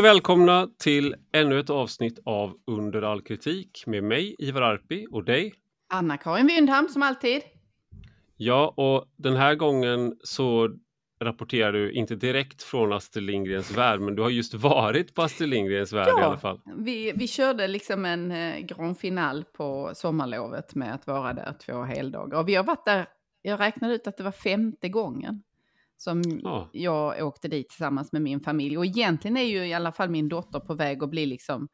[0.00, 5.24] Och välkomna till ännu ett avsnitt av Under all kritik med mig Ivar Arpi och
[5.24, 5.54] dig
[5.92, 7.42] Anna-Karin Wyndham som alltid.
[8.36, 10.70] Ja, och den här gången så
[11.20, 15.48] rapporterar du inte direkt från Astrid Lindgrens värld, men du har just varit på Astrid
[15.48, 16.60] Lindgrens värld ja, i alla fall.
[16.76, 21.82] Vi, vi körde liksom en eh, grand final på sommarlovet med att vara där två
[21.82, 22.38] heldagar.
[22.38, 23.06] Och vi har varit där,
[23.42, 25.42] jag räknade ut att det var femte gången
[26.02, 26.68] som ja.
[26.72, 28.78] jag åkte dit tillsammans med min familj.
[28.78, 31.68] Och egentligen är ju i alla fall min dotter på väg att bli liksom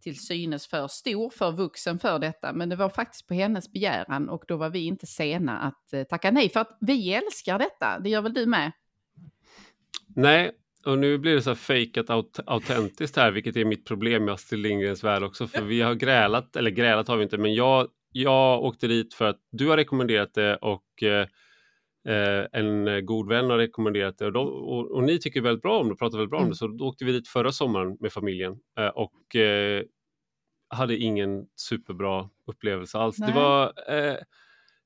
[0.00, 2.52] till synes för stor, för vuxen för detta.
[2.52, 6.02] Men det var faktiskt på hennes begäran och då var vi inte sena att eh,
[6.02, 6.48] tacka nej.
[6.48, 8.72] För att vi älskar detta, det gör väl du med?
[10.06, 10.50] Nej,
[10.84, 14.34] och nu blir det så här fejkat aut autentiskt här, vilket är mitt problem med
[14.34, 15.46] Astrid Lindgrens värld också.
[15.46, 19.24] För vi har grälat, eller grälat har vi inte, men jag, jag åkte dit för
[19.24, 21.26] att du har rekommenderat det och eh,
[22.08, 25.80] Eh, en god vän har rekommenderat det och, de, och, och, ni tycker väldigt bra
[25.80, 26.50] om det, pratar väldigt bra om mm.
[26.50, 29.82] det, så då åkte vi dit förra sommaren med familjen eh, och eh,
[30.70, 33.18] hade ingen superbra upplevelse alls.
[33.18, 33.32] Nej.
[33.32, 33.72] Det var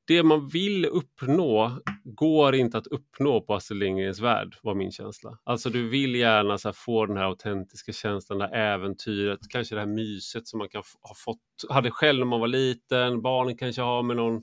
[0.05, 5.39] det man vill uppnå går inte att uppnå på Astrid Lindgrens värld, var min känsla.
[5.45, 9.81] Alltså du vill gärna så få den här autentiska känslan, det här äventyret, kanske det
[9.81, 13.83] här myset som man kan ha fått, hade själv när man var liten, barnen kanske
[13.83, 14.43] har med någon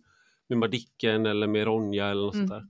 [0.49, 2.47] med Madicken eller med Ronja eller något mm.
[2.47, 2.67] sånt där.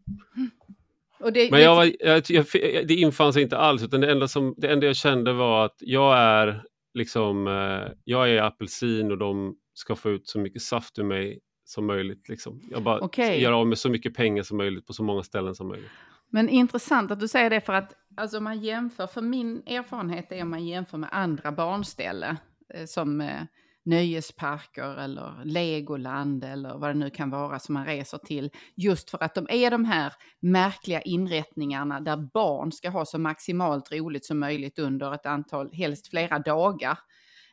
[1.33, 2.45] Det, Men jag, jag, jag,
[2.87, 5.75] det infann sig inte alls, utan det enda, som, det enda jag kände var att
[5.79, 6.63] jag är
[6.93, 11.39] liksom, eh, jag är apelsin och de ska få ut så mycket saft ur mig
[11.65, 12.29] som möjligt.
[12.29, 12.61] Liksom.
[12.71, 13.41] Jag bara okay.
[13.41, 15.91] gör av med så mycket pengar som möjligt på så många ställen som möjligt.
[16.29, 20.41] Men intressant att du säger det för att alltså man jämför, för min erfarenhet är
[20.41, 22.37] om man jämför med andra barnställen
[22.73, 23.41] eh, som eh,
[23.89, 28.49] nöjesparker eller Legoland eller vad det nu kan vara som man reser till.
[28.75, 33.91] Just för att de är de här märkliga inrättningarna där barn ska ha så maximalt
[33.91, 36.99] roligt som möjligt under ett antal, helst flera dagar.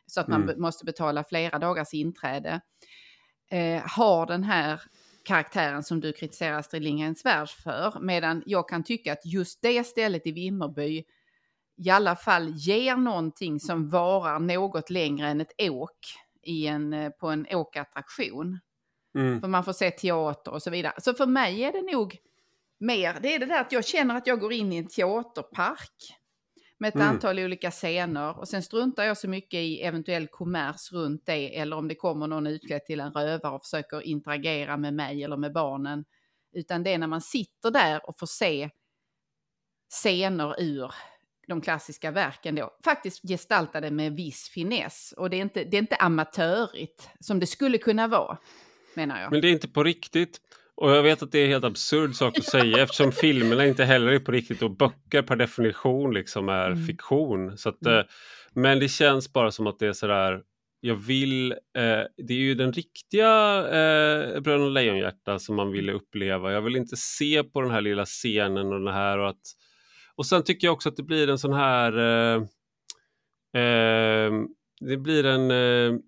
[0.05, 0.61] Så att man mm.
[0.61, 2.61] måste betala flera dagars inträde.
[3.51, 4.81] Eh, har den här
[5.25, 7.99] karaktären som du kritiserar Astrid Lindgrens värld för.
[7.99, 11.03] Medan jag kan tycka att just det stället i Vimmerby
[11.85, 15.97] i alla fall ger någonting som varar något längre än ett åk
[16.47, 18.59] i en, eh, på en åkattraktion.
[19.15, 19.41] Mm.
[19.41, 20.93] För man får se teater och så vidare.
[20.97, 22.17] Så för mig är det nog
[22.79, 26.17] mer, det är det där att jag känner att jag går in i en teaterpark
[26.79, 27.07] med ett mm.
[27.07, 31.77] antal olika scener och sen struntar jag så mycket i eventuell kommers runt det eller
[31.77, 35.53] om det kommer någon utklädd till en rövare och försöker interagera med mig eller med
[35.53, 36.05] barnen.
[36.53, 38.69] Utan det är när man sitter där och får se
[39.89, 40.93] scener ur
[41.47, 45.13] de klassiska verken då, faktiskt gestaltade med viss finess.
[45.17, 48.37] Och det är, inte, det är inte amatörigt som det skulle kunna vara,
[48.93, 49.31] menar jag.
[49.31, 50.41] Men det är inte på riktigt.
[50.75, 53.85] Och jag vet att det är en helt absurd sak att säga eftersom filmerna inte
[53.85, 56.85] heller är på riktigt och böcker per definition liksom är mm.
[56.85, 57.57] fiktion.
[57.57, 57.99] Så att, mm.
[57.99, 58.05] Eh,
[58.53, 60.41] men det känns bara som att det är sådär,
[60.79, 66.51] jag vill, eh, det är ju den riktiga eh, Bröderna Lejonhjärta som man ville uppleva.
[66.51, 69.41] Jag vill inte se på den här lilla scenen och den här och att
[70.17, 72.35] och sen tycker jag också att det blir en sån här eh,
[73.61, 74.31] eh,
[74.79, 75.99] det blir en eh,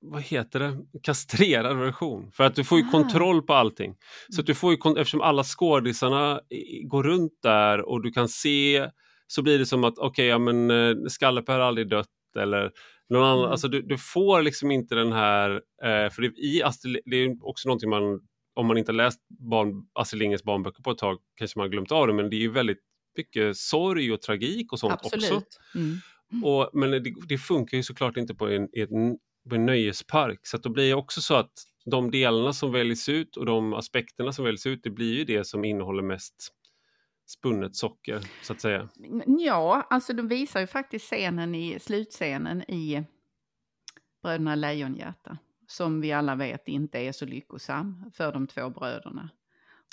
[0.00, 2.30] vad heter det, kastrerad version.
[2.30, 2.90] För att du får ju ah.
[2.90, 3.96] kontroll på allting.
[4.28, 6.40] Så att du får ju, eftersom alla skådisarna
[6.84, 8.90] går runt där och du kan se
[9.26, 12.08] så blir det som att okej, okay, ja men eh, Skallepe har aldrig dött
[12.38, 12.70] eller
[13.08, 13.50] någon annan, mm.
[13.50, 15.50] alltså du, du, får liksom inte den här,
[15.82, 18.20] eh, för det, i Astrid, det är också någonting man,
[18.54, 19.20] om man inte läst
[19.50, 22.36] barn, Astrid Lindgrens barnböcker på ett tag kanske man har glömt av det, men det
[22.36, 22.80] är ju väldigt
[23.16, 25.32] mycket sorg och tragik och sånt Absolut.
[25.32, 25.60] också.
[25.74, 26.44] Mm.
[26.44, 29.18] Och, men det, det, funkar ju såklart inte på en, en,
[29.48, 31.52] på en nöjespark så att då blir det också så att
[31.84, 35.44] de delarna som väljs ut och de aspekterna som väljs ut det blir ju det
[35.44, 36.34] som innehåller mest
[37.26, 38.88] spunnet socker så att säga.
[39.26, 43.04] Ja, alltså de visar ju faktiskt scenen i slutscenen i
[44.22, 49.30] Bröderna Lejonhjärta som vi alla vet inte är så lyckosam för de två bröderna.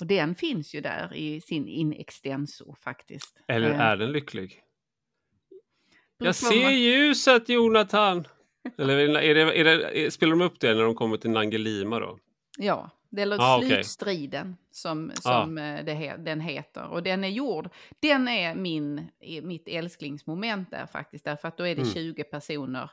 [0.00, 3.42] Och den finns ju där i sin in extenso faktiskt.
[3.48, 3.80] Eller eh.
[3.80, 4.60] är den lycklig?
[6.18, 8.26] Jag ser ljuset Jonathan!
[8.78, 12.18] Eller är det, är det, spelar de upp det när de kommer till Nangelima då?
[12.58, 14.56] Ja, det är ah, slutstriden okay.
[14.70, 15.82] som, som ah.
[15.82, 16.86] det, den heter.
[16.86, 17.68] Och den är gjord,
[18.00, 19.08] den är min,
[19.42, 21.24] mitt älsklingsmoment där faktiskt.
[21.24, 21.94] Därför att då är det mm.
[21.94, 22.90] 20 personer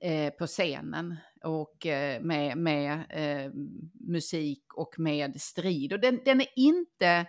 [0.00, 3.52] eh, på scenen och eh, med, med eh,
[4.00, 5.92] musik och med strid.
[5.92, 7.26] Och den, den, är inte,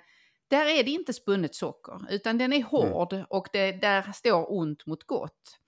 [0.48, 2.68] där är det inte spunnet socker, utan den är mm.
[2.68, 3.26] hård mm.
[3.30, 5.60] och det, där står ont mot gott.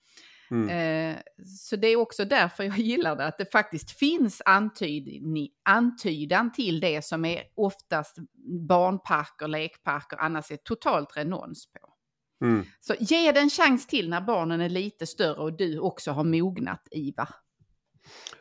[0.50, 0.68] Mm.
[0.68, 5.22] Eh, så det är också därför jag gillar det, att det faktiskt finns antyd,
[5.62, 8.16] antydan till det som är oftast
[8.68, 11.92] barnparker, lekparker, annars är totalt renons på.
[12.44, 12.64] Mm.
[12.80, 16.24] Så ge det en chans till när barnen är lite större och du också har
[16.24, 17.28] mognat, Ivar.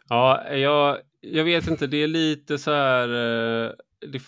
[0.10, 3.10] Ja, jag, jag vet inte, det är lite så här...
[3.66, 3.72] Eh,
[4.12, 4.22] det,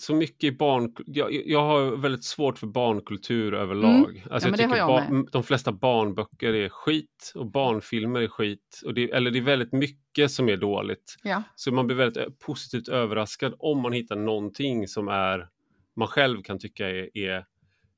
[0.00, 0.94] så mycket barn...
[1.06, 4.10] Jag, jag har väldigt svårt för barnkultur överlag.
[4.10, 4.22] Mm.
[4.30, 8.82] Alltså ja, jag tycker jag bar, de flesta barnböcker är skit och barnfilmer är skit.
[8.84, 11.16] Och det, eller det är väldigt mycket som är dåligt.
[11.22, 11.42] Ja.
[11.54, 15.48] Så man blir väldigt eh, positivt överraskad om man hittar någonting som är
[15.96, 17.44] man själv kan tycka är, är,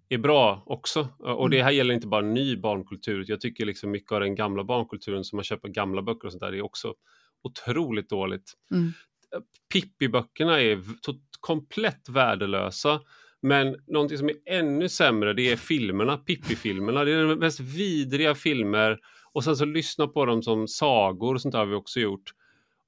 [0.09, 1.09] är bra också.
[1.19, 1.51] Och mm.
[1.51, 3.25] det här gäller inte bara ny barnkultur.
[3.29, 6.43] Jag tycker liksom mycket av den gamla barnkulturen som man köper gamla böcker och sånt
[6.43, 6.95] där är också
[7.43, 8.53] otroligt dåligt.
[8.71, 8.93] Mm.
[9.73, 10.81] Pippi-böckerna är
[11.41, 13.01] komplett värdelösa.
[13.43, 17.05] Men någonting som är ännu sämre det är filmerna, Pippi-filmerna.
[17.05, 18.99] Det är de mest vidriga filmer.
[19.33, 22.33] Och sen så lyssna på dem som sagor och sånt har vi också gjort.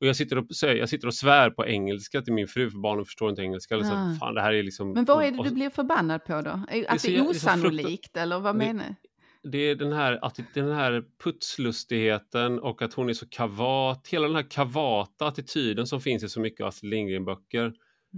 [0.00, 3.05] Och jag sitter, och, jag sitter och svär på engelska till min fru för barnen
[3.05, 3.75] förstår inte engelska.
[3.75, 4.17] Eller så, ah.
[4.20, 6.50] fan, det här är liksom, Men vad är det du blir förbannad på då?
[6.50, 8.94] Att det är, det är osannolikt eller vad menar du?
[9.43, 14.08] det är den här, att, den här putslustigheten och att hon är så kavat.
[14.08, 17.76] Hela den här kavata attityden som finns i så mycket Astrid Lindgren-böcker mm.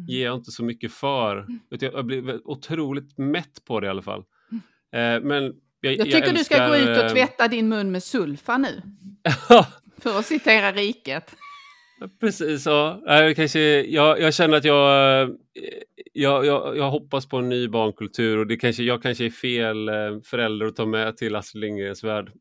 [0.08, 1.37] ger jag inte så mycket för.
[1.38, 1.61] Mm.
[1.69, 4.25] Jag blir otroligt mätt på det i alla fall.
[4.50, 5.23] Mm.
[5.23, 7.69] Eh, men jag, jag tycker jag älskar, du ska gå ut och eh, tvätta din
[7.69, 8.82] mun med sulfa nu.
[10.02, 11.34] för att citera riket.
[12.21, 13.01] Precis, ja.
[13.37, 15.31] Kanske, jag, jag känner att jag,
[16.13, 19.89] jag, jag, jag hoppas på en ny barnkultur och det kanske, jag kanske är fel
[19.89, 19.95] eh,
[20.25, 22.33] förälder att ta med till Astrid Lindgrens värld.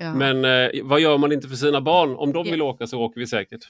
[0.00, 0.14] Ja.
[0.14, 2.16] Men eh, vad gör man inte för sina barn?
[2.16, 2.64] Om de vill ja.
[2.64, 3.60] åka så åker vi säkert.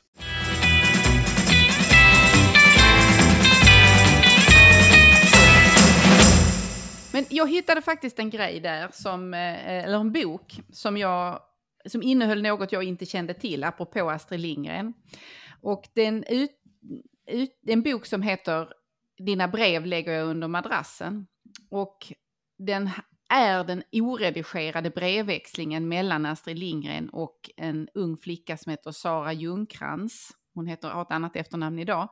[7.12, 11.40] Men jag hittade faktiskt en grej där, som, eh, eller en bok, som jag
[11.86, 14.94] som innehöll något jag inte kände till, apropå Astrid Lindgren.
[15.60, 16.50] Och den ut,
[17.26, 18.72] ut, en bok som heter
[19.18, 21.26] Dina brev lägger jag under madrassen.
[21.70, 22.12] Och
[22.58, 22.90] den
[23.28, 30.30] är den oredigerade brevväxlingen mellan Astrid Lindgren och en ung flicka som heter Sara Ljungkrans.
[30.54, 32.08] Hon heter, har ett annat efternamn idag.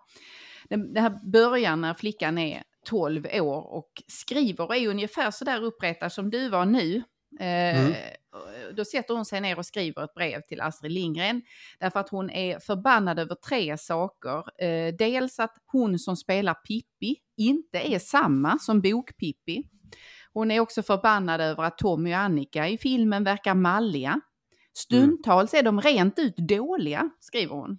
[0.68, 5.44] Den, det här börjar när flickan är 12 år och skriver och är ungefär så
[5.44, 7.02] där upprättad som du var nu.
[7.40, 7.92] Eh, mm.
[8.76, 11.42] Då sätter hon sig ner och skriver ett brev till Astrid Lindgren.
[11.80, 14.62] Därför att hon är förbannad över tre saker.
[14.64, 19.62] Eh, dels att hon som spelar Pippi inte är samma som Bok-Pippi.
[20.32, 24.20] Hon är också förbannad över att Tommy och Annika i filmen verkar malliga.
[24.78, 27.78] Stundtals är de rent ut dåliga, skriver hon.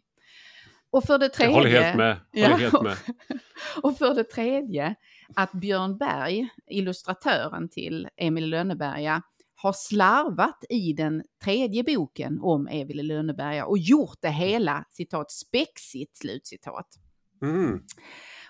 [0.92, 1.56] Och för det tredje...
[1.56, 2.18] Jag håller helt med.
[2.34, 2.98] Håller ja, helt med.
[3.84, 4.96] och för det tredje
[5.36, 9.22] att Björn Berg, illustratören till Emil Lönneberga,
[9.62, 15.32] har slarvat i den tredje boken om Evel i Lönneberga och gjort det hela, citat,
[15.32, 16.88] spexigt, slutcitat.
[17.42, 17.84] Mm.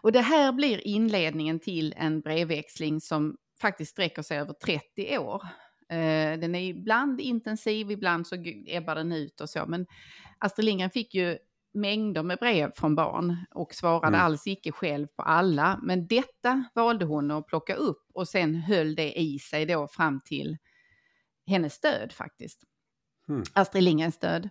[0.01, 5.43] Och det här blir inledningen till en brevväxling som faktiskt sträcker sig över 30 år.
[5.93, 8.35] Uh, den är ibland intensiv, ibland så
[8.67, 9.85] ebbar den ut och så, men
[10.39, 11.37] Astrid Lindgren fick ju
[11.73, 14.21] mängder med brev från barn och svarade mm.
[14.21, 15.79] alls icke själv på alla.
[15.83, 20.21] Men detta valde hon att plocka upp och sen höll det i sig då fram
[20.25, 20.57] till
[21.49, 22.63] hennes död faktiskt.
[23.29, 23.43] Mm.
[23.53, 24.49] Astrid Lindgrens död.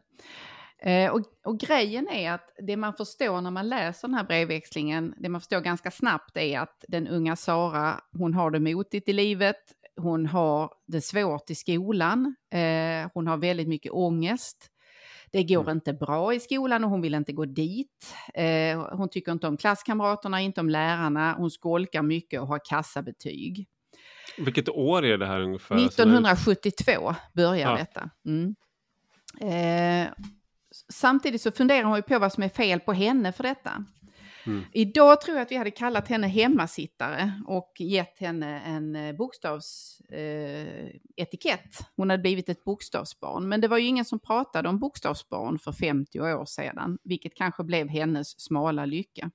[0.83, 5.15] Eh, och, och, grejen är att det man förstår när man läser den här brevväxlingen,
[5.19, 9.13] det man förstår ganska snabbt är att den unga Sara, hon har det motigt i
[9.13, 9.57] livet,
[9.97, 14.71] hon har det svårt i skolan, eh, hon har väldigt mycket ångest.
[15.33, 15.77] Det går mm.
[15.77, 18.15] inte bra i skolan och hon vill inte gå dit.
[18.35, 23.69] Eh, hon tycker inte om klasskamraterna, inte om lärarna, hon skolkar mycket och har kassabetyg.
[24.37, 25.87] Vilket år är det här ungefär?
[25.87, 27.77] 1972 börjar ja.
[27.77, 28.11] detta.
[28.27, 28.55] Mm.
[29.41, 30.09] Eh,
[30.89, 33.85] samtidigt så funderar hon ju på vad som är fel på henne för detta.
[34.47, 34.65] Mm.
[34.73, 41.81] Idag tror jag att vi hade kallat henne hemmasittare och gett henne en eh, bokstavsetikett.
[41.81, 43.49] Eh, hon hade blivit ett bokstavsbarn.
[43.49, 47.65] Men det var ju ingen som pratade om bokstavsbarn för 50 år sedan, vilket kanske
[47.65, 49.31] blev hennes smala lycka.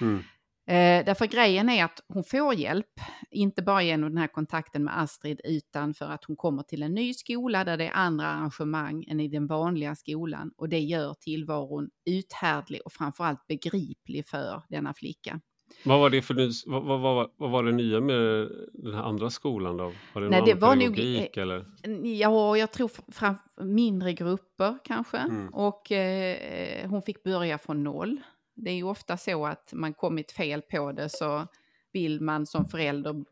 [0.00, 0.22] Mm.
[0.66, 5.00] Eh, därför grejen är att hon får hjälp, inte bara genom den här kontakten med
[5.00, 9.04] Astrid, utan för att hon kommer till en ny skola där det är andra arrangemang
[9.08, 10.52] än i den vanliga skolan.
[10.56, 15.40] Och det gör tillvaron uthärdlig och framförallt begriplig för denna flicka.
[15.84, 16.34] Vad var det för
[16.70, 19.92] vad, vad, vad, vad, var det nya med den här andra skolan då?
[20.12, 21.66] Var det Nej, det var nog, eller?
[22.02, 25.16] Ja, jag tror fram, mindre grupper kanske.
[25.16, 25.48] Mm.
[25.48, 28.20] Och eh, hon fick börja från noll.
[28.54, 31.46] Det är ju ofta så att man kommit fel på det så
[31.92, 33.24] vill man som förälder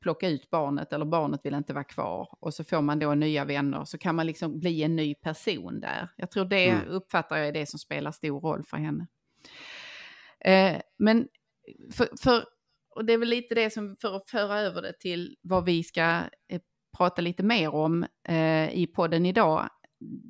[0.00, 3.44] plocka ut barnet eller barnet vill inte vara kvar och så får man då nya
[3.44, 6.08] vänner så kan man liksom bli en ny person där.
[6.16, 6.88] Jag tror det mm.
[6.88, 9.06] uppfattar jag är det som spelar stor roll för henne.
[10.40, 11.28] Eh, men
[11.92, 12.44] för, för
[12.96, 15.82] och det är väl lite det som för att föra över det till vad vi
[15.82, 16.02] ska
[16.48, 16.60] eh,
[16.96, 19.68] prata lite mer om eh, i podden idag.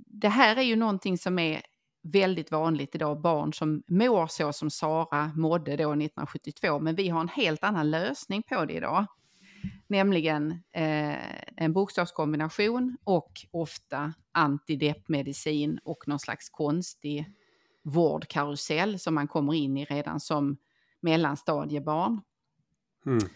[0.07, 1.63] Det här är ju någonting som är
[2.13, 7.21] väldigt vanligt idag, barn som mår så som Sara mådde då 1972, men vi har
[7.21, 9.07] en helt annan lösning på det idag.
[9.87, 17.33] Nämligen eh, en bokstavskombination och ofta antideppmedicin och någon slags konstig
[17.83, 20.57] vårdkarusell som man kommer in i redan som
[21.01, 22.21] mellanstadiebarn.
[23.07, 23.29] Mm.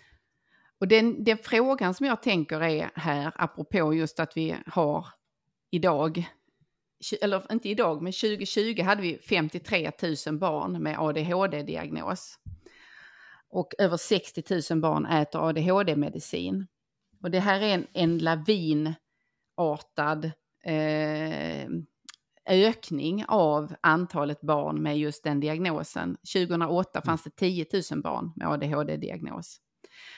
[0.79, 5.07] Och den, den frågan som jag tänker är här, apropå just att vi har
[5.71, 6.29] idag,
[7.21, 9.90] eller inte idag, men 2020 hade vi 53
[10.26, 12.38] 000 barn med ADHD-diagnos.
[13.49, 16.66] Och över 60 000 barn äter ADHD-medicin.
[17.23, 20.25] Och det här är en, en lavinartad
[20.64, 21.69] eh,
[22.47, 26.16] ökning av antalet barn med just den diagnosen.
[26.35, 27.07] 2008 mm.
[27.07, 29.57] fanns det 10 000 barn med ADHD-diagnos.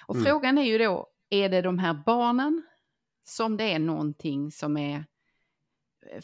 [0.06, 0.24] Och mm.
[0.24, 2.62] frågan är ju då, är det de här barnen
[3.24, 5.04] som det är någonting som är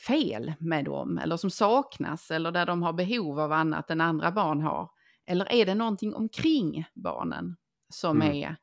[0.06, 4.30] fel med dem eller som saknas eller där de har behov av annat än andra
[4.30, 4.90] barn har?
[5.26, 7.56] Eller är det någonting omkring barnen
[7.88, 8.34] som mm.
[8.34, 8.56] är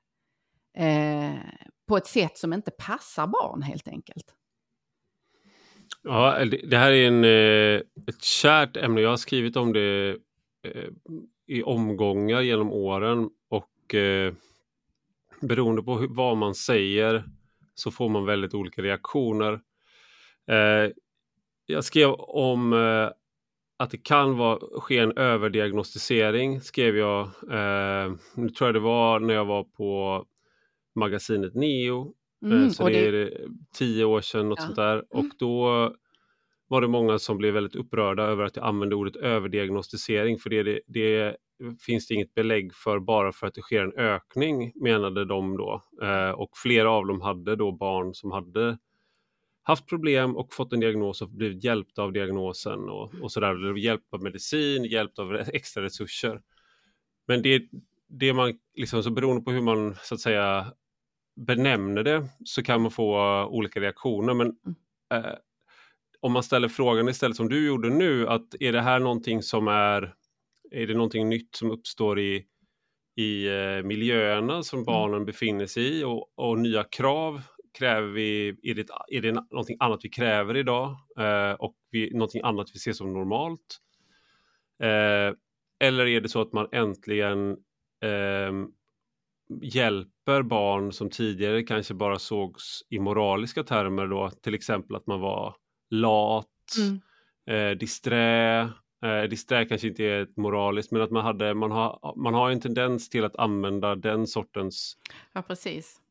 [0.78, 1.40] eh,
[1.88, 4.36] på ett sätt som inte passar barn helt enkelt?
[6.02, 9.02] Ja, det här är en, eh, ett kärt ämne.
[9.02, 10.18] Jag har skrivit om det
[10.64, 10.90] eh,
[11.48, 14.34] i omgångar genom åren och eh,
[15.42, 17.24] beroende på vad man säger
[17.76, 19.62] så får man väldigt olika reaktioner.
[21.66, 22.74] Jag skrev om
[23.78, 27.30] att det kan vara, ske en överdiagnostisering, skrev jag.
[28.36, 30.26] Nu tror jag det var när jag var på
[30.96, 32.14] magasinet Neo
[32.46, 34.66] Mm, så det, det är tio år sedan, något ja.
[34.66, 35.04] sånt där.
[35.10, 35.32] Och mm.
[35.40, 35.94] då
[36.68, 40.64] var det många som blev väldigt upprörda över att jag använde ordet överdiagnostisering för det,
[40.64, 41.36] det, det
[41.86, 45.84] finns det inget belägg för bara för att det sker en ökning menade de då.
[46.02, 48.78] Eh, och flera av dem hade då barn som hade
[49.66, 53.78] haft problem och fått en diagnos och blivit hjälpta av diagnosen och, och sådär.
[53.78, 56.42] Hjälpt av medicin, hjälpt av extra resurser.
[57.28, 57.64] Men det,
[58.08, 60.66] det man, liksom, så beroende på hur man så att säga
[61.36, 64.34] benämner det så kan man få olika reaktioner.
[64.34, 65.26] Men mm.
[65.26, 65.36] eh,
[66.20, 69.68] om man ställer frågan istället som du gjorde nu, att är det här någonting som
[69.68, 70.14] är,
[70.72, 72.46] är det någonting nytt som uppstår i,
[73.16, 74.86] i eh, miljöerna som mm.
[74.86, 77.42] barnen befinner sig i och, och, nya krav
[77.78, 82.42] kräver vi, är det, är det någonting annat vi kräver idag eh, och vi, någonting
[82.44, 83.80] annat vi ser som normalt?
[84.84, 85.36] Eh,
[85.80, 87.52] eller är det så att man äntligen
[88.02, 88.52] eh,
[89.62, 95.20] hjälper barn som tidigare kanske bara sågs i moraliska termer då, till exempel att man
[95.20, 95.56] var
[95.90, 97.02] lat, mm.
[97.50, 98.70] eh, disträ.
[99.06, 102.52] Eh, disträ kanske inte är ett moraliskt, men att man, hade, man, har, man har
[102.52, 104.98] en tendens till att använda den sortens
[105.34, 105.44] ja,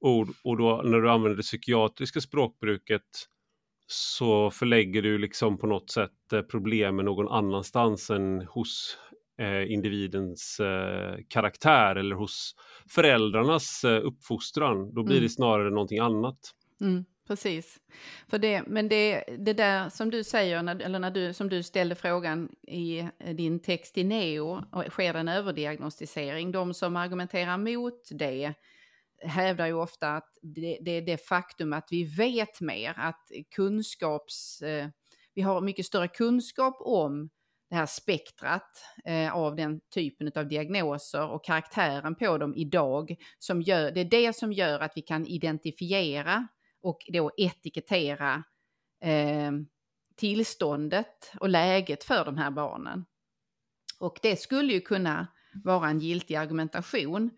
[0.00, 0.28] ord.
[0.44, 3.02] Och då när du använder det psykiatriska språkbruket
[3.86, 8.98] så förlägger du liksom på något sätt eh, problemen någon annanstans än hos
[9.38, 12.54] eh, individens eh, karaktär eller hos
[12.88, 14.94] föräldrarnas eh, uppfostran.
[14.94, 15.22] Då blir mm.
[15.22, 16.38] det snarare någonting annat.
[16.80, 17.80] Mm, precis.
[18.28, 21.62] För det, men det, det där som du säger, när, eller när du, som du
[21.62, 26.52] ställde frågan i eh, din text i Neo, sker en överdiagnostisering?
[26.52, 28.54] De som argumenterar mot det
[29.22, 34.62] hävdar ju ofta att det, det är det faktum att vi vet mer, att kunskaps...
[34.62, 34.88] Eh,
[35.36, 37.30] vi har mycket större kunskap om
[37.70, 43.16] det här spektrat eh, av den typen av diagnoser och karaktären på dem idag.
[43.38, 46.48] Som gör, det är det som gör att vi kan identifiera
[46.84, 48.44] och då etikettera
[49.00, 49.52] eh,
[50.16, 53.04] tillståndet och läget för de här barnen.
[53.98, 55.26] Och det skulle ju kunna
[55.64, 57.30] vara en giltig argumentation.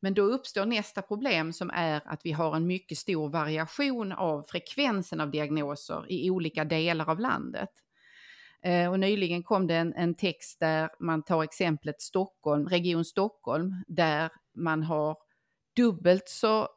[0.00, 4.44] Men då uppstår nästa problem som är att vi har en mycket stor variation av
[4.48, 7.70] frekvensen av diagnoser i olika delar av landet.
[8.62, 13.84] Eh, och nyligen kom det en, en, text där man tar exemplet Stockholm, Region Stockholm,
[13.86, 15.16] där man har
[15.76, 16.68] dubbelt så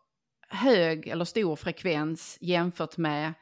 [0.48, 3.34] hög eller stor frekvens jämfört med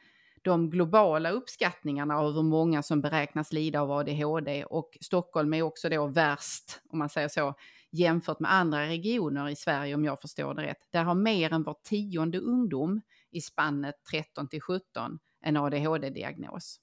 [0.42, 5.88] de globala uppskattningarna av hur många som beräknas lida av ADHD och Stockholm är också
[5.88, 7.54] då värst, om man säger så,
[7.90, 10.88] jämfört med andra regioner i Sverige om jag förstår det rätt.
[10.90, 16.80] Där har mer än var tionde ungdom i spannet 13 till 17 en ADHD-diagnos.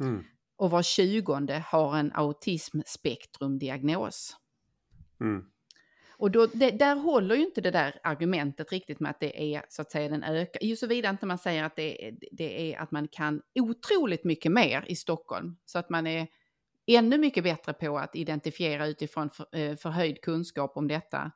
[0.00, 0.24] Mm
[0.56, 4.36] och var tjugonde har en autismspektrumdiagnos.
[5.20, 5.44] Mm.
[6.18, 9.62] Och då, det, där håller ju inte det där argumentet riktigt med att det är
[9.68, 12.90] så att säga den ökar, ju såvida inte man säger att det, det är att
[12.90, 15.56] man kan otroligt mycket mer i Stockholm.
[15.64, 16.26] Så att man är
[16.86, 21.32] ännu mycket bättre på att identifiera utifrån för, eh, förhöjd kunskap om detta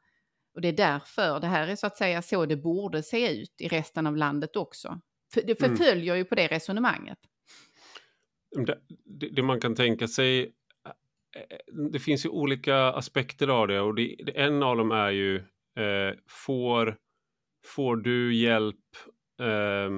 [0.55, 3.61] Och det är därför, det här är så att säga så det borde se ut
[3.61, 5.01] i resten av landet också.
[5.35, 5.77] För det mm.
[5.77, 6.19] förföljer mm.
[6.19, 7.19] ju på det resonemanget.
[9.05, 10.53] Det, det, man kan tänka sig,
[11.93, 15.37] det finns ju olika aspekter av det och det, en av dem är ju,
[15.77, 16.97] eh, får,
[17.67, 18.77] får du hjälp
[19.41, 19.91] eh,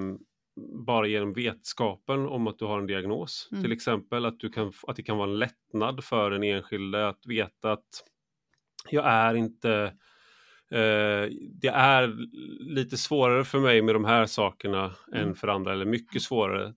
[0.86, 3.48] bara genom vetskapen om att du har en diagnos?
[3.52, 3.62] Mm.
[3.62, 7.26] Till exempel att, du kan, att det kan vara en lättnad för den enskilde att
[7.26, 8.04] veta att
[8.90, 9.92] jag är inte
[10.72, 11.28] Eh,
[11.60, 12.16] det är
[12.74, 15.28] lite svårare för mig med de här sakerna mm.
[15.28, 16.74] än för andra, eller mycket svårare.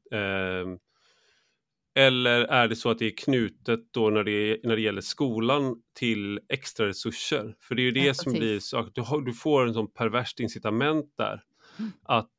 [1.97, 5.75] Eller är det så att det är knutet då när det, när det gäller skolan
[5.93, 7.55] till extra resurser?
[7.59, 9.91] För det är ju det ja, som blir så du, har, du får en sån
[9.91, 11.43] perverst incitament där.
[11.79, 11.91] Mm.
[12.03, 12.37] Att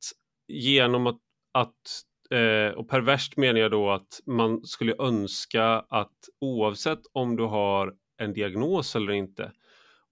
[0.49, 1.21] genom att,
[1.53, 7.43] att eh, och perverst menar jag då att man skulle önska att oavsett om du
[7.43, 9.53] har en diagnos eller inte,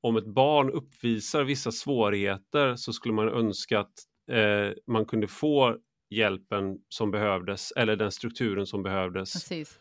[0.01, 3.95] om ett barn uppvisar vissa svårigheter så skulle man önska att
[4.31, 5.77] eh, man kunde få
[6.11, 9.33] hjälpen som behövdes eller den strukturen som behövdes.
[9.33, 9.79] Precis.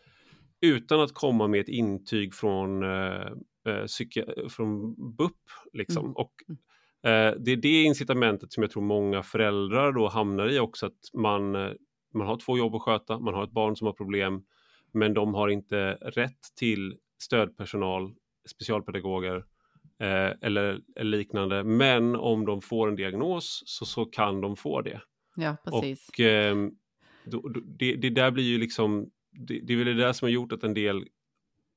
[0.61, 3.31] Utan att komma med ett intyg från, eh,
[3.67, 5.41] eh från BUP.
[5.73, 6.05] Liksom.
[6.05, 6.15] Mm.
[6.15, 6.57] Och, mm.
[7.03, 10.99] eh, det är det incitamentet som jag tror många föräldrar då hamnar i också, att
[11.13, 11.71] man, eh,
[12.13, 14.43] man har två jobb att sköta, man har ett barn som har problem,
[14.91, 18.13] men de har inte rätt till stödpersonal,
[18.49, 19.35] specialpedagoger
[19.99, 21.63] eh, eller, eller, liknande.
[21.63, 25.01] Men om de får en diagnos så, så kan de få det.
[25.35, 26.09] Ja, precis.
[26.09, 26.55] Och eh,
[27.25, 30.25] då, då, det, det där blir ju liksom, det, det är väl det där som
[30.25, 31.07] har gjort att en del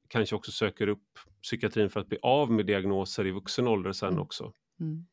[0.09, 4.09] kanske också söker upp psykiatrin för att bli av med diagnoser i vuxen ålder sen
[4.09, 4.23] mm.
[4.23, 4.53] också.
[4.81, 5.07] Mm.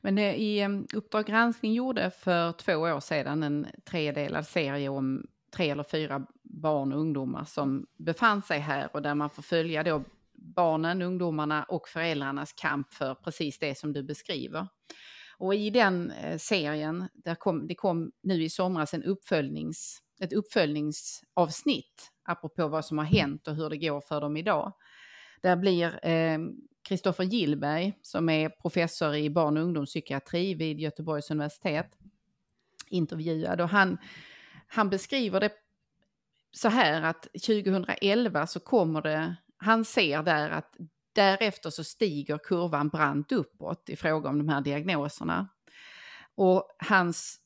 [0.00, 5.26] Men det, i um, Uppdrag granskning gjorde för två år sedan en tredelad serie om
[5.50, 9.82] tre eller fyra barn och ungdomar som befann sig här och där man får följa
[9.82, 14.66] då barnen, ungdomarna och föräldrarnas kamp för precis det som du beskriver.
[15.40, 20.32] Och i den eh, serien, där kom, det kom nu i somras en uppföljnings, ett
[20.32, 24.72] uppföljningsavsnitt apropå vad som har hänt och hur det går för dem idag.
[25.40, 31.30] Där blir ehm, Kristoffer eh, Gillberg, som är professor i barn och ungdomspsykiatri vid Göteborgs
[31.30, 31.98] universitet,
[32.88, 33.98] intervjuad och han,
[34.66, 35.52] han beskriver det
[36.52, 40.76] så här att 2011 så kommer det han ser där att
[41.12, 45.48] därefter så stiger kurvan brant uppåt i fråga om de här diagnoserna.
[46.34, 47.40] Och hans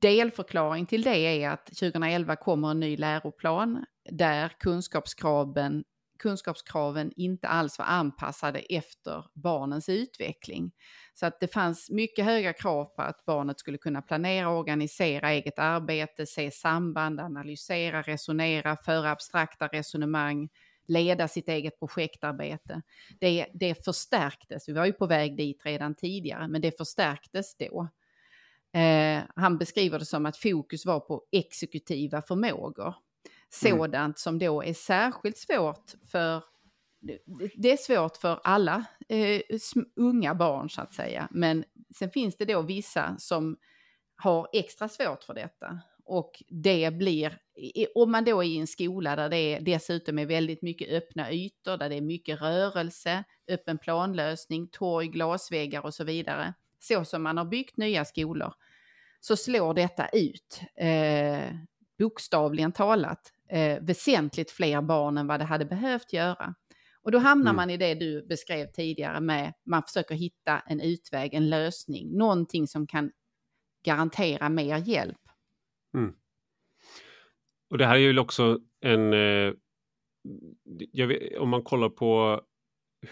[0.00, 5.84] delförklaring till det är att 2011 kommer en ny läroplan där kunskapskraven,
[6.18, 10.72] kunskapskraven inte alls var anpassade efter barnens utveckling.
[11.14, 15.58] Så att det fanns mycket höga krav på att barnet skulle kunna planera, organisera eget
[15.58, 20.48] arbete, se samband, analysera, resonera, föra abstrakta resonemang,
[20.86, 22.82] leda sitt eget projektarbete.
[23.20, 27.88] Det, det förstärktes, vi var ju på väg dit redan tidigare, men det förstärktes då.
[28.80, 32.94] Eh, han beskriver det som att fokus var på exekutiva förmågor.
[33.64, 33.78] Mm.
[33.78, 34.14] Sådant mm.
[34.16, 36.42] som då är särskilt svårt för
[37.54, 39.40] det är svårt för alla eh,
[39.96, 41.64] unga barn så att säga, men
[41.98, 43.56] sen finns det då vissa som
[44.16, 45.78] har extra svårt för detta.
[46.04, 47.38] Och det blir,
[47.94, 51.76] om man då är i en skola där det dessutom är väldigt mycket öppna ytor,
[51.76, 57.38] där det är mycket rörelse, öppen planlösning, torg, glasväggar och så vidare, så som man
[57.38, 58.54] har byggt nya skolor,
[59.20, 61.54] så slår detta ut, eh,
[61.98, 66.54] bokstavligen talat, eh, väsentligt fler barn än vad det hade behövt göra.
[67.02, 67.56] Och då hamnar mm.
[67.56, 72.66] man i det du beskrev tidigare med, man försöker hitta en utväg, en lösning, någonting
[72.66, 73.10] som kan
[73.84, 75.23] garantera mer hjälp
[75.94, 76.12] Mm.
[77.70, 79.12] Och det här är ju också en...
[79.12, 79.52] Eh,
[81.06, 82.40] vet, om man kollar på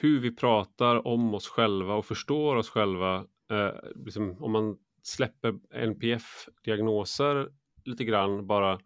[0.00, 3.26] hur vi pratar om oss själva och förstår oss själva.
[3.50, 7.48] Eh, liksom, om man släpper NPF-diagnoser
[7.84, 8.80] lite grann bara.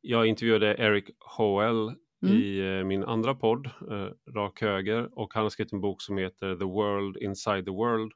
[0.00, 2.36] Jag intervjuade Eric Howell mm.
[2.36, 6.18] i eh, min andra podd, eh, Rak Höger, och han har skrivit en bok som
[6.18, 8.12] heter The World Inside the World.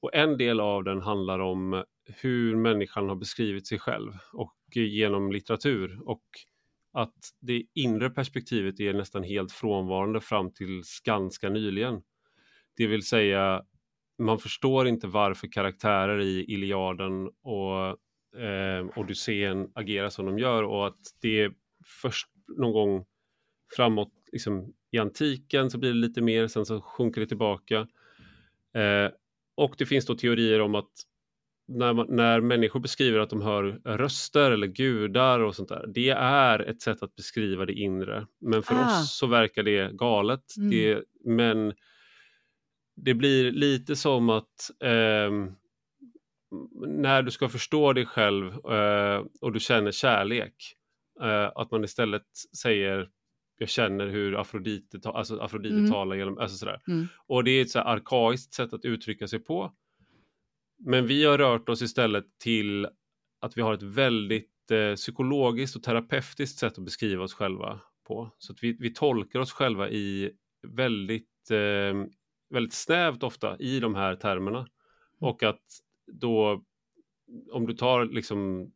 [0.00, 5.32] Och en del av den handlar om hur människan har beskrivit sig själv och genom
[5.32, 6.24] litteratur och
[6.92, 12.02] att det inre perspektivet är nästan helt frånvarande fram till ganska nyligen.
[12.76, 13.62] Det vill säga,
[14.18, 17.86] man förstår inte varför karaktärer i Iliaden och
[18.42, 21.52] eh, Odysseen agerar som de gör och att det är
[22.02, 23.06] först någon gång
[23.76, 27.88] framåt liksom, i antiken så blir det lite mer, sen så sjunker det tillbaka.
[28.74, 29.10] Eh,
[29.54, 30.92] och det finns då teorier om att
[31.68, 36.10] när, man, när människor beskriver att de hör röster eller gudar och sånt där, det
[36.10, 38.26] är ett sätt att beskriva det inre.
[38.40, 38.84] Men för ah.
[38.86, 40.56] oss så verkar det galet.
[40.56, 40.70] Mm.
[40.70, 41.74] Det, men
[42.96, 45.30] det blir lite som att eh,
[46.86, 50.54] när du ska förstå dig själv eh, och du känner kärlek,
[51.22, 52.26] eh, att man istället
[52.60, 53.08] säger
[53.58, 55.90] jag känner hur Afrodite, alltså Afrodite mm.
[55.90, 56.80] talar genom, alltså sådär.
[56.88, 57.06] Mm.
[57.26, 59.72] Och det är ett så arkaiskt sätt att uttrycka sig på.
[60.78, 62.88] Men vi har rört oss istället till
[63.40, 68.30] att vi har ett väldigt eh, psykologiskt och terapeutiskt sätt att beskriva oss själva på.
[68.38, 70.30] Så att vi, vi tolkar oss själva i
[70.62, 72.04] väldigt, eh,
[72.50, 74.58] väldigt snävt ofta i de här termerna.
[74.58, 74.68] Mm.
[75.20, 75.62] Och att
[76.12, 76.64] då,
[77.52, 78.72] om du tar liksom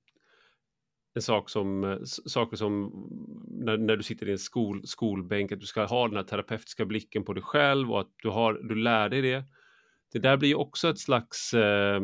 [1.14, 2.92] en sak som, saker som
[3.48, 6.84] när, när du sitter i en skol, skolbänk, att du ska ha den här terapeutiska
[6.84, 9.44] blicken på dig själv och att du, har, du lär dig det.
[10.12, 12.02] Det där blir också ett slags eh,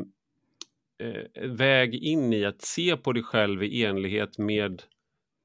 [1.03, 4.83] eh, väg in i att se på dig själv i enlighet med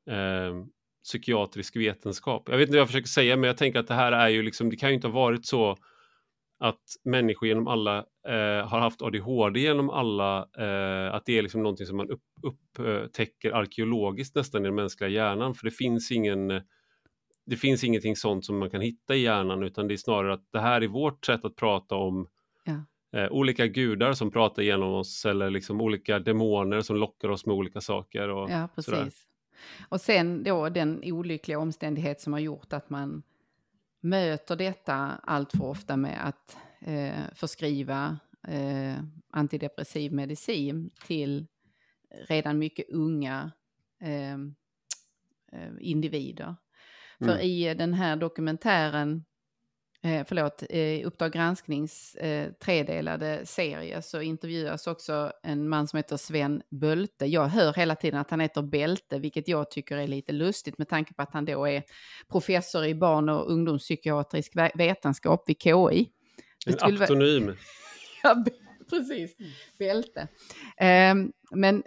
[0.10, 0.65] eh,
[1.04, 2.49] psykiatrisk vetenskap.
[2.49, 4.43] Jag vet inte vad jag försöker säga, men jag tänker att det här är ju
[4.43, 5.78] liksom, det kan ju inte ha varit så
[6.60, 7.97] att människor genom alla
[8.28, 12.21] eh, har haft ADHD genom alla, eh, att det är liksom någonting som man upp,
[12.82, 16.62] upptäcker arkeologiskt nästan i den mänskliga hjärnan, för det finns ingen
[17.45, 20.47] det finns ingenting sånt som man kan hitta i hjärnan utan det är snarare att
[20.52, 22.28] det här är vårt sätt att prata om
[22.63, 22.86] ja.
[23.19, 27.56] eh, olika gudar som pratar genom oss eller liksom olika demoner som lockar oss med
[27.56, 28.30] olika saker.
[28.30, 28.93] Och ja, precis.
[28.93, 29.12] Sådär.
[29.89, 33.23] Och sen då den olyckliga omständighet som har gjort att man
[34.02, 41.47] möter detta allt för ofta med att eh, förskriva eh, antidepressiv medicin till
[42.28, 43.52] redan mycket unga
[44.02, 46.56] eh, eh individer.
[47.19, 47.36] Mm.
[47.36, 49.26] För i den här dokumentären
[50.04, 56.18] eh, förlåt, eh, Uppdrag gransknings eh, tredelade serie så intervjuas också en man som heter
[56.18, 57.26] Sven Bölte.
[57.26, 60.89] Jag hör hela tiden att han heter Bälte, vilket jag tycker är lite lustigt med
[60.89, 61.84] tanke på att han då är
[62.32, 66.10] professor i barn och ungdomspsykiatrisk vetenskap vid KI.
[66.68, 67.56] En aktonym.
[68.24, 68.44] ja,
[68.89, 69.36] precis.
[69.80, 70.28] Bälte.
[70.78, 71.16] Eh,
[71.52, 71.84] men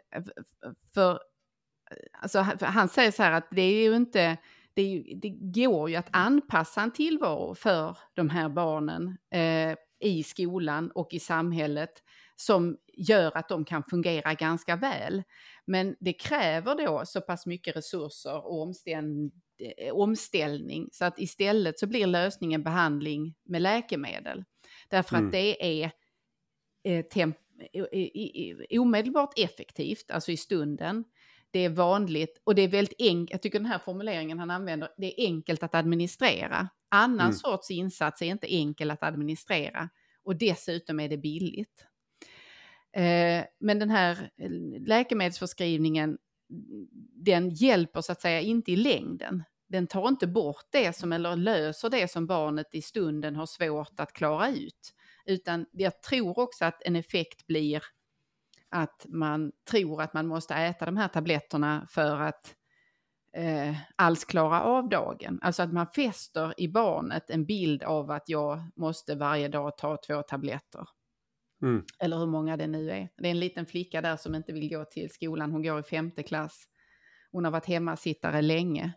[0.94, 1.20] för,
[2.12, 4.36] alltså, han säger så här att det är ju inte
[4.76, 5.30] det, det,
[5.62, 11.20] går ju att anpassa en tillvaro för de här barnen eh, i skolan och i
[11.20, 12.02] samhället
[12.36, 15.22] som gör att de kan fungera ganska väl.
[15.66, 21.86] Men det kräver då så pass mycket resurser och eh, omställning så att istället så
[21.86, 24.44] blir lösningen behandling med läkemedel.
[24.88, 25.26] Därför mm.
[25.26, 25.90] att det är
[26.84, 27.04] eh,
[28.80, 31.04] omedelbart effektivt, alltså i stunden
[31.50, 33.30] det är vanligt och det är väldigt enkelt.
[33.30, 36.68] Jag tycker den här formuleringen han använder, det är enkelt att administrera.
[36.88, 37.32] Annan mm.
[37.32, 39.88] sorts insats är inte enkel att administrera
[40.24, 41.86] och dessutom är det billigt.
[42.92, 44.30] Eh, men den här
[44.86, 46.18] läkemedelsförskrivningen,
[47.14, 49.44] den hjälper så att säga inte i längden.
[49.68, 54.00] Den tar inte bort det som, eller löser det som barnet i stunden har svårt
[54.00, 54.94] att klara ut.
[55.26, 57.82] Utan jag tror också att en effekt blir
[58.70, 62.54] att man tror att man måste äta de här tabletterna för att
[63.36, 65.38] eh, alls klara av dagen.
[65.42, 69.98] Alltså att man fäster i barnet en bild av att jag måste varje dag ta
[70.06, 70.88] två tabletter.
[71.62, 71.84] Mm.
[71.98, 73.08] Eller hur många det nu är.
[73.16, 75.52] Det är en liten flicka där som inte vill gå till skolan.
[75.52, 76.64] Hon går i femte klass.
[77.32, 78.92] Hon har varit hemmasittare länge.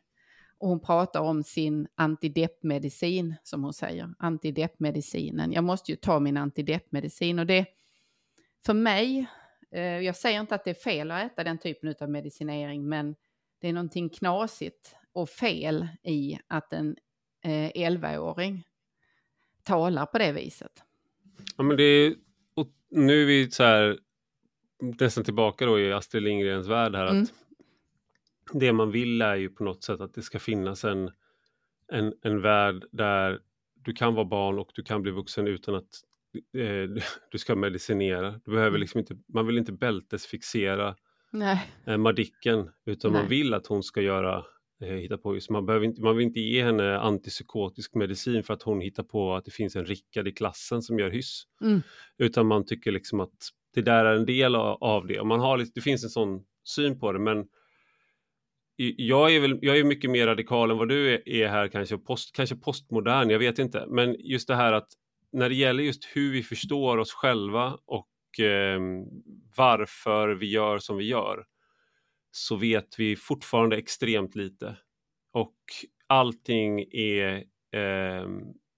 [0.58, 4.14] Och hon pratar om sin antideppmedicin, som hon säger.
[4.20, 5.52] Antideppmedicinen.
[5.52, 7.40] Jag måste ju ta min antideppmedicin.
[7.40, 7.66] Och det,
[8.66, 9.28] för mig
[9.78, 13.16] jag säger inte att det är fel att äta den typen av medicinering, men
[13.62, 16.96] det är någonting knasigt och fel i att en
[17.44, 18.62] 11-åring eh,
[19.64, 20.84] talar på det viset.
[21.58, 22.16] Ja, men det är,
[22.90, 24.00] nu är vi så här,
[25.00, 27.08] nästan tillbaka då i Astrid Lindgrens värld här.
[27.08, 27.24] Mm.
[27.24, 27.30] att
[28.54, 31.12] Det man vill är ju på något sätt att det ska finnas en,
[31.92, 33.40] en, en värld där
[33.74, 36.04] du kan vara barn och du kan bli vuxen utan att
[36.36, 38.32] eh, du ska medicinera.
[38.46, 38.82] Du behöver mm.
[38.82, 40.96] liksom inte, man vill inte bältesfixera
[41.32, 41.72] Nej.
[41.88, 43.22] Eh, Madicken utan Nej.
[43.22, 44.46] man vill att hon ska göra
[44.82, 48.54] eh, hitta på just, man, behöver inte, man vill inte ge henne antipsykotisk medicin för
[48.54, 51.44] att hon hittar på att det finns en Rickard i klassen som gör hyss.
[51.62, 51.82] Mm.
[52.18, 55.20] Utan man tycker liksom att det där är en del av det.
[55.20, 57.46] Och man har, det finns en sån syn på det men
[58.98, 62.36] jag är, väl, jag är mycket mer radikal än vad du är här kanske, post,
[62.36, 63.86] kanske postmodern, jag vet inte.
[63.88, 64.88] Men just det här att
[65.32, 68.80] när det gäller just hur vi förstår oss själva och eh,
[69.58, 71.46] varför vi gör som vi gör
[72.32, 74.78] så vet vi fortfarande extremt lite.
[75.32, 75.56] Och
[76.08, 77.36] allting är
[77.72, 78.28] eh,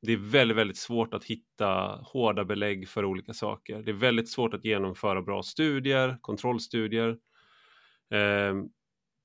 [0.02, 3.82] det är väldigt, väldigt svårt att hitta hårda belägg för olika saker.
[3.82, 7.10] Det är väldigt svårt att genomföra bra studier, kontrollstudier.
[8.14, 8.54] Eh,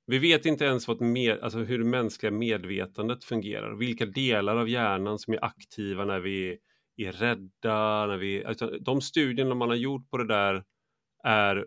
[0.07, 4.69] vi vet inte ens vad med, alltså hur det mänskliga medvetandet fungerar, vilka delar av
[4.69, 6.59] hjärnan som är aktiva när vi
[6.97, 8.07] är rädda.
[8.07, 10.65] När vi, alltså, de studierna man har gjort på det där
[11.25, 11.67] är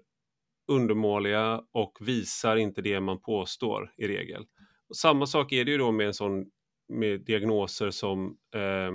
[0.68, 4.46] undermåliga och visar inte det man påstår i regel.
[4.90, 6.46] Och samma sak är det ju då med en sån
[6.90, 8.92] med diagnoser som eh,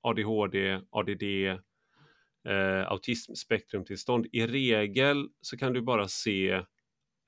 [0.00, 1.22] ADHD, ADD,
[2.48, 4.26] eh, autismspektrumtillstånd.
[4.32, 6.50] I regel så kan du bara se,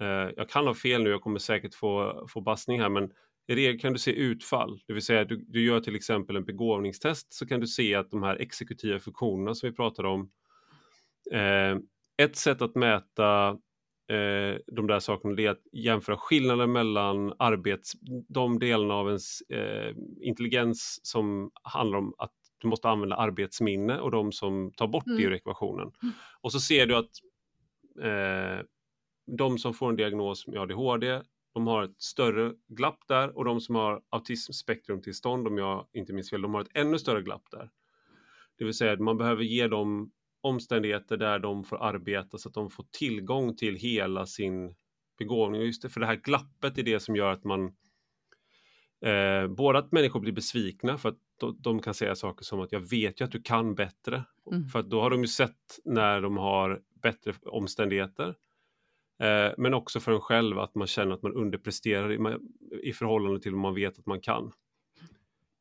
[0.01, 3.13] eh, jag kan ha fel nu, jag kommer säkert få, få bassning här, men
[3.47, 6.45] i regel kan du se utfall, det vill säga du, du gör till exempel en
[6.45, 10.31] begåvningstest så kan du se att de här exekutiva funktionerna som vi pratade om,
[11.33, 11.79] eh,
[12.17, 13.49] ett sätt att mäta
[14.09, 17.93] eh, de där sakerna är att jämföra skillnaden mellan arbets,
[18.29, 24.11] de delarna av ens eh, intelligens som handlar om att du måste använda arbetsminne och
[24.11, 25.19] de som tar bort mm.
[25.19, 25.93] det ur ekvationen.
[26.03, 26.15] Mm.
[26.41, 27.11] Och så ser du att
[28.03, 28.67] eh,
[29.27, 31.21] de som får en diagnos med ADHD,
[31.55, 36.31] de har ett större glapp där och de som har autismspektrumtillstånd, om jag inte minns
[36.31, 37.71] fel, de har ett ännu större glapp där.
[38.59, 42.55] Det vill säga att man behöver ge dem omständigheter där de får arbeta så att
[42.55, 44.75] de får tillgång till hela sin
[45.19, 45.63] begåvning.
[45.63, 47.65] Just det, för det här glappet är det som gör att man
[49.05, 51.19] eh, både att människor blir besvikna för att
[51.59, 54.25] de kan säga saker som att jag vet ju att du kan bättre.
[54.51, 54.69] Mm.
[54.69, 58.35] För att då har de ju sett när de har bättre omständigheter.
[59.23, 62.39] Eh, men också för en själv att man känner att man underpresterar i,
[62.83, 64.53] i förhållande till vad man vet att man kan.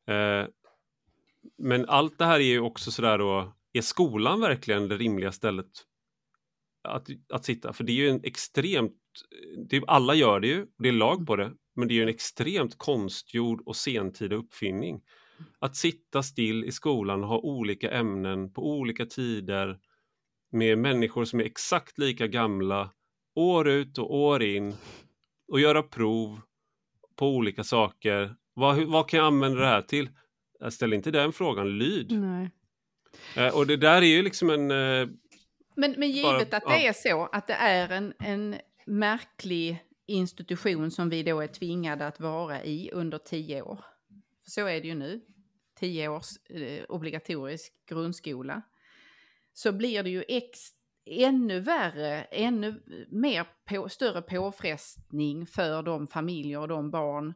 [0.06, 0.46] Eh,
[1.58, 5.70] men allt det här är ju också sådär då, är skolan verkligen det rimliga stället
[6.82, 7.72] att, att sitta?
[7.72, 8.92] För det är ju en extremt,
[9.68, 12.08] det, alla gör det ju, det är lag på det, men det är ju en
[12.08, 15.02] extremt konstgjord och sentida uppfinning.
[15.58, 19.78] Att sitta still i skolan och ha olika ämnen på olika tider
[20.52, 22.90] med människor som är exakt lika gamla
[23.34, 24.74] år ut och år in
[25.48, 26.40] och göra prov
[27.16, 28.36] på olika saker.
[28.54, 30.08] Vad, vad kan jag använda det här till?
[30.60, 32.12] Jag ställer inte den frågan, lyd.
[32.12, 32.50] Nej.
[33.36, 34.70] Eh, och det där är ju liksom en...
[34.70, 35.08] Eh,
[35.76, 36.88] men, men givet bara, att det ja.
[36.88, 42.20] är så, att det är en, en märklig institution som vi då är tvingade att
[42.20, 43.84] vara i under tio år.
[44.46, 45.20] Så är det ju nu.
[45.78, 48.62] Tio års eh, obligatorisk grundskola.
[49.52, 50.70] Så blir det ju ex,
[51.06, 57.34] ännu värre, ännu mer på, större påfrestning för de familjer och de barn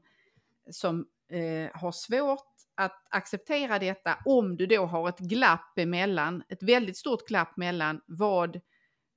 [0.71, 6.63] som eh, har svårt att acceptera detta om du då har ett glapp emellan, ett
[6.63, 8.61] väldigt stort glapp mellan vad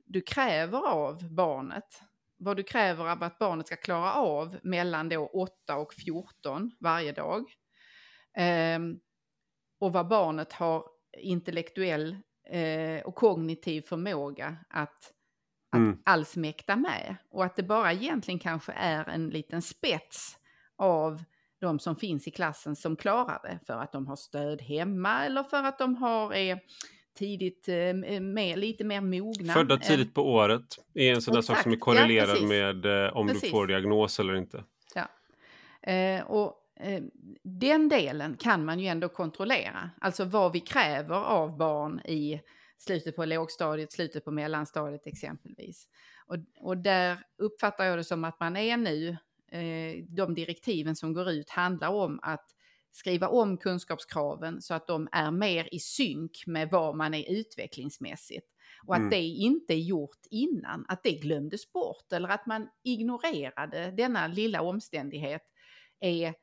[0.06, 2.02] du kräver av barnet,
[2.38, 7.12] vad du kräver av att barnet ska klara av mellan då 8 och 14 varje
[7.12, 7.46] dag.
[8.38, 8.80] Eh,
[9.80, 10.86] och vad barnet har
[11.18, 12.18] intellektuell
[12.50, 15.12] eh, och kognitiv förmåga att,
[15.72, 15.98] att mm.
[16.06, 17.16] alls mäkta med.
[17.30, 20.38] Och att det bara egentligen kanske är en liten spets
[20.78, 21.24] av
[21.62, 25.44] de som finns i klassen som klarar det för att de har stöd hemma eller
[25.44, 26.60] för att de har är
[27.18, 29.54] tidigt, eh, mer, lite mer mogna.
[29.54, 33.18] Födda tidigt på året är en sån där sak som är korrelerad ja, med eh,
[33.18, 33.42] om precis.
[33.44, 34.64] du får diagnos eller inte.
[34.96, 35.08] Ja.
[35.92, 36.61] Eh, och eh,
[37.44, 42.42] den delen kan man ju ändå kontrollera, alltså vad vi kräver av barn i
[42.78, 45.88] slutet på lågstadiet, slutet på mellanstadiet exempelvis.
[46.28, 49.18] Och, och där uppfattar jag det som att man är nu
[49.52, 52.46] Eh, de direktiven som går ut handlar om att
[52.92, 58.48] skriva om kunskapskraven så att de är mer i synk med vad man är utvecklingsmässigt.
[58.86, 59.10] Och att mm.
[59.10, 64.62] det inte är gjort innan, att det glömdes bort eller att man ignorerade denna lilla
[64.62, 65.42] omständighet
[66.00, 66.34] är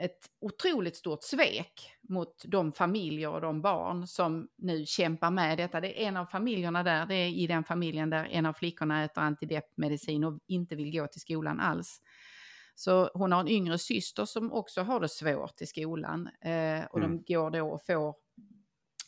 [0.00, 5.80] ett otroligt stort svek mot de familjer och de barn som nu kämpar med detta.
[5.80, 9.04] Det är en av familjerna där, det är i den familjen där en av flickorna
[9.04, 12.00] äter antideppmedicin och inte vill gå till skolan alls.
[12.74, 16.98] Så hon har en yngre syster som också har det svårt i skolan eh, och
[16.98, 17.24] mm.
[17.26, 18.14] de går då och får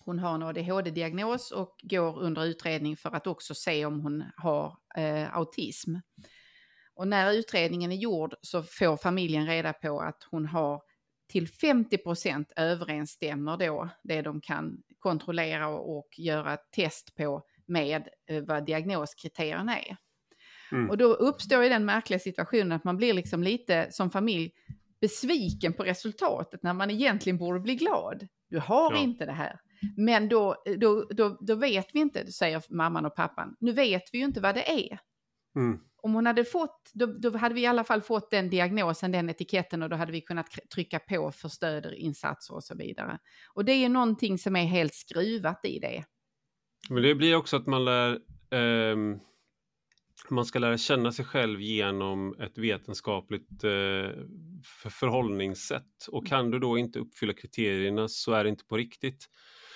[0.04, 4.76] hon har en ADHD-diagnos och går under utredning för att också se om hon har
[4.96, 5.94] eh, autism.
[7.02, 10.82] Och när utredningen är gjord så får familjen reda på att hon har
[11.28, 18.42] till 50 procent överensstämmer då det de kan kontrollera och, göra test på med eh,
[18.42, 19.96] vad diagnoskriterierna är.
[20.72, 20.90] Mm.
[20.90, 24.52] Och då uppstår ju den märkliga situationen att man blir liksom lite som familj
[25.00, 28.28] besviken på resultatet när man egentligen borde bli glad.
[28.50, 28.98] Du har ja.
[28.98, 29.60] inte det här.
[29.96, 34.18] Men då, då, då, då vet vi inte, säger mamman och pappan, nu vet vi
[34.18, 34.98] ju inte vad det är.
[35.56, 35.80] Mm.
[36.02, 39.30] Om hon hade fått, då, då, hade vi i alla fall fått den diagnosen, den
[39.30, 43.18] etiketten och då hade vi kunnat trycka på för stödinsatser och så vidare.
[43.54, 46.04] Och det är någonting som är helt skruvat i det.
[46.90, 48.10] Men det blir också att man lär
[48.50, 48.96] eh,
[50.30, 54.10] man ska lära känna sig själv genom ett vetenskapligt eh,
[54.90, 56.06] förhållningssätt.
[56.08, 59.28] Och kan du då inte uppfylla kriterierna så är det inte på riktigt.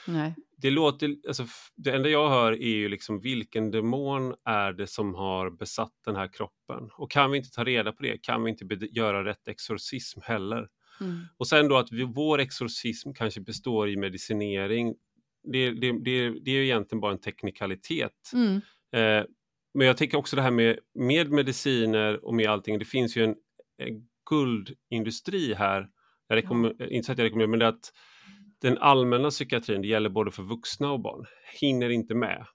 [0.06, 0.34] Nej.
[0.58, 5.14] Det låter, alltså, det enda jag hör är ju liksom vilken demon är det som
[5.14, 6.90] har besatt den här kroppen?
[6.92, 10.68] Och kan vi inte ta reda på det kan vi inte göra rätt exorcism heller.
[11.00, 11.20] Mm.
[11.36, 14.94] Och sen då att vi, vår exorcism kanske består i medicinering.
[15.52, 18.32] Det, det, det, det är egentligen bara en teknikalitet.
[18.34, 18.54] Mm.
[18.92, 19.26] Eh,
[19.74, 23.24] men jag tänker också det här med, med mediciner och med allting, det finns ju
[23.24, 23.34] en,
[23.78, 25.88] en guldindustri här.
[26.28, 26.92] Jag rekommenderar.
[26.92, 27.92] Inte att jag rekommenderar, men det är att
[28.62, 31.26] den allmänna psykiatrin, det gäller både för vuxna och barn,
[31.60, 32.46] hinner inte med.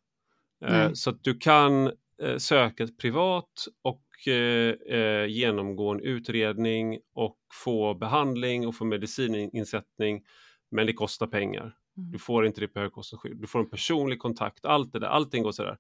[0.66, 1.88] Eh, så att du kan
[2.22, 10.24] eh, söka privat och eh, genomgå en utredning och få behandling och få medicininsättning,
[10.72, 11.76] men det kostar pengar.
[11.96, 12.20] Du mm.
[12.20, 13.38] får inte det på högkostnadsskydd.
[13.42, 15.78] Du får en personlig kontakt, allt det där, allting går sådär.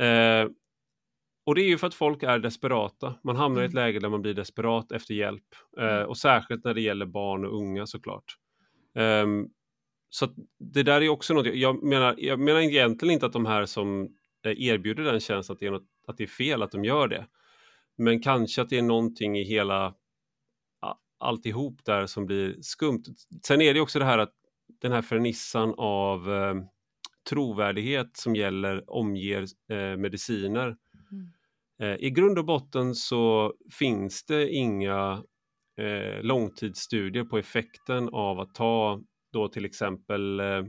[0.00, 0.48] Eh,
[1.46, 3.14] och det är ju för att folk är desperata.
[3.24, 3.84] Man hamnar i ett mm.
[3.84, 5.44] läge där man blir desperat efter hjälp.
[5.78, 8.36] Eh, och särskilt när det gäller barn och unga såklart.
[8.94, 9.50] Um,
[10.10, 13.66] så det där är också något, jag menar, jag menar egentligen inte att de här
[13.66, 14.02] som
[14.44, 17.08] eh, erbjuder den tjänsten, att det, är något, att det är fel att de gör
[17.08, 17.26] det.
[17.98, 19.94] Men kanske att det är någonting i hela
[21.20, 23.02] alltihop där som blir skumt.
[23.46, 24.34] Sen är det också det här att
[24.80, 26.54] den här fernissan av eh,
[27.30, 30.76] trovärdighet som gäller omger eh, mediciner.
[31.12, 31.32] Mm.
[31.80, 35.22] Eh, I grund och botten så finns det inga
[35.76, 39.00] eh, långtidsstudier på effekten av att ta
[39.32, 40.64] då till exempel eh,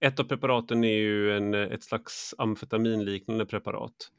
[0.00, 4.10] ett av preparaten är ju en, ett slags amfetaminliknande preparat.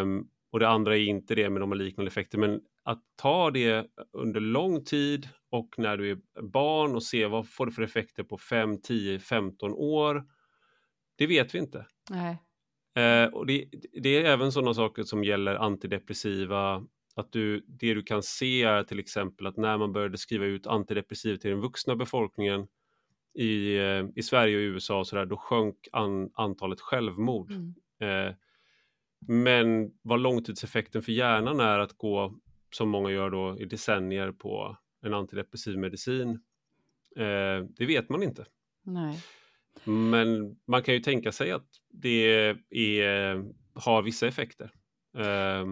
[0.00, 2.38] Um, och det andra är inte det, men de har liknande effekter.
[2.38, 7.48] Men att ta det under lång tid och när du är barn och se vad
[7.48, 10.24] får det för effekter på 5, 10, 15 år.
[11.16, 11.86] Det vet vi inte.
[12.98, 13.64] Uh, och det,
[14.02, 16.86] det, är även sådana saker som gäller antidepressiva
[17.18, 20.66] att du, det du kan se är till exempel att när man började skriva ut
[20.66, 22.66] antidepressiv till den vuxna befolkningen
[23.34, 27.50] i, eh, i Sverige och USA och så där, då sjönk an, antalet självmord.
[27.50, 27.74] Mm.
[28.00, 28.34] Eh,
[29.20, 32.34] men vad långtidseffekten för hjärnan är att gå,
[32.70, 36.30] som många gör då, i decennier på en antidepressiv medicin,
[37.16, 38.46] eh, det vet man inte.
[38.82, 39.22] Nej.
[39.84, 44.72] Men man kan ju tänka sig att det är, har vissa effekter.
[45.16, 45.66] Eh,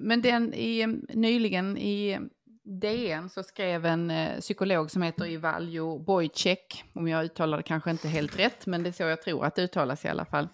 [0.00, 2.18] men den i, nyligen i
[2.64, 7.90] DN så skrev en eh, psykolog som heter Ivaljo Bojcek, om jag uttalar det kanske
[7.90, 10.48] inte helt rätt, men det är så jag tror att det uttalas i alla fall.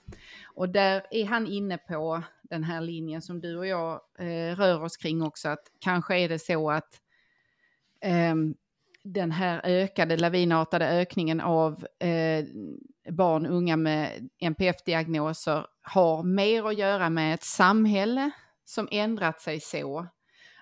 [0.54, 4.82] Och där är han inne på den här linjen som du och jag eh, rör
[4.82, 7.00] oss kring också, att kanske är det så att
[8.04, 8.34] eh,
[9.04, 12.44] den här ökade lavinartade ökningen av eh,
[13.12, 18.30] barn och unga med NPF-diagnoser har mer att göra med ett samhälle
[18.68, 20.06] som ändrat sig så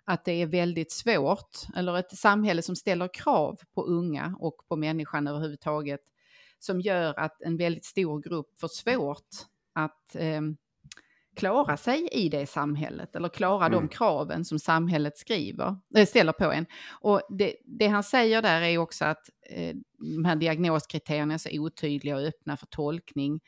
[0.05, 4.77] att det är väldigt svårt, eller ett samhälle som ställer krav på unga och på
[4.77, 6.01] människan överhuvudtaget,
[6.59, 9.29] som gör att en väldigt stor grupp får svårt
[9.73, 10.40] att eh,
[11.37, 13.81] klara sig i det samhället eller klara mm.
[13.81, 16.66] de kraven som samhället skriver, äh, ställer på en.
[17.01, 21.49] Och det, det, han säger där är också att eh, de här diagnoskriterierna är så
[21.53, 23.40] otydliga och öppna för tolkning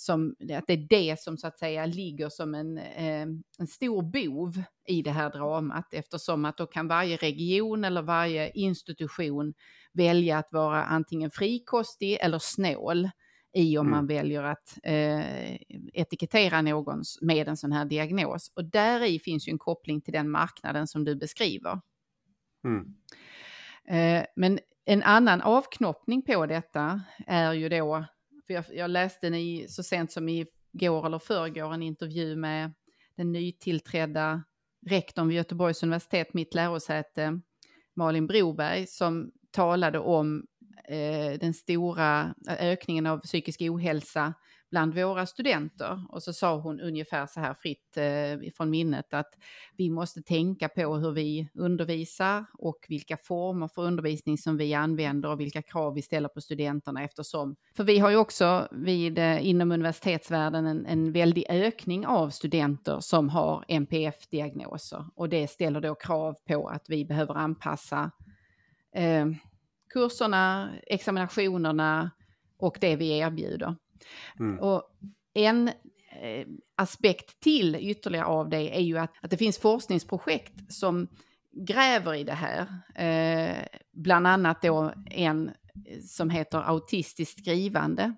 [0.00, 3.26] som, att det är det som så att säga ligger som en, eh,
[3.58, 8.50] en stor bov i det här dramat eftersom att då kan varje region eller varje
[8.50, 9.54] institution
[9.92, 13.10] välja att vara antingen frikostig eller snål
[13.52, 13.96] i om mm.
[13.96, 15.54] man väljer att eh,
[15.92, 18.52] etikettera någon med en sån här diagnos.
[18.54, 21.80] Och där i finns ju en koppling till den marknaden som du beskriver.
[22.64, 22.94] Mm.
[23.88, 28.04] Eh, men en annan avknoppning på detta är ju då
[28.48, 32.72] för jag, jag läste i, så sent som i går eller förrgår en intervju med
[33.16, 34.42] den nytillträdda
[34.86, 37.40] rektorn vid Göteborgs universitet, mitt lärosäte,
[37.96, 40.46] Malin Broberg, som talade om
[40.88, 44.34] eh, den stora eh, ökningen av psykisk ohälsa
[44.70, 46.02] bland våra studenter.
[46.08, 49.34] Och så sa hon ungefär så här fritt eh, från minnet att
[49.76, 55.28] vi måste tänka på hur vi undervisar och vilka former för undervisning som vi använder
[55.28, 59.46] och vilka krav vi ställer på studenterna eftersom, för vi har ju också vid, eh,
[59.46, 65.94] inom universitetsvärlden en, en väldig ökning av studenter som har NPF-diagnoser och det ställer då
[65.94, 68.10] krav på att vi behöver anpassa
[68.94, 69.26] eh,
[69.92, 72.10] kurserna, examinationerna
[72.58, 73.76] och det vi erbjuder.
[74.40, 74.58] Mm.
[74.58, 74.82] Och
[75.34, 75.68] en
[76.22, 76.46] eh,
[76.76, 81.08] aspekt till ytterligare av det är ju att, att det finns forskningsprojekt som
[81.52, 82.66] gräver i det här.
[82.94, 88.14] Eh, bland annat då en eh, som heter autistiskt skrivande.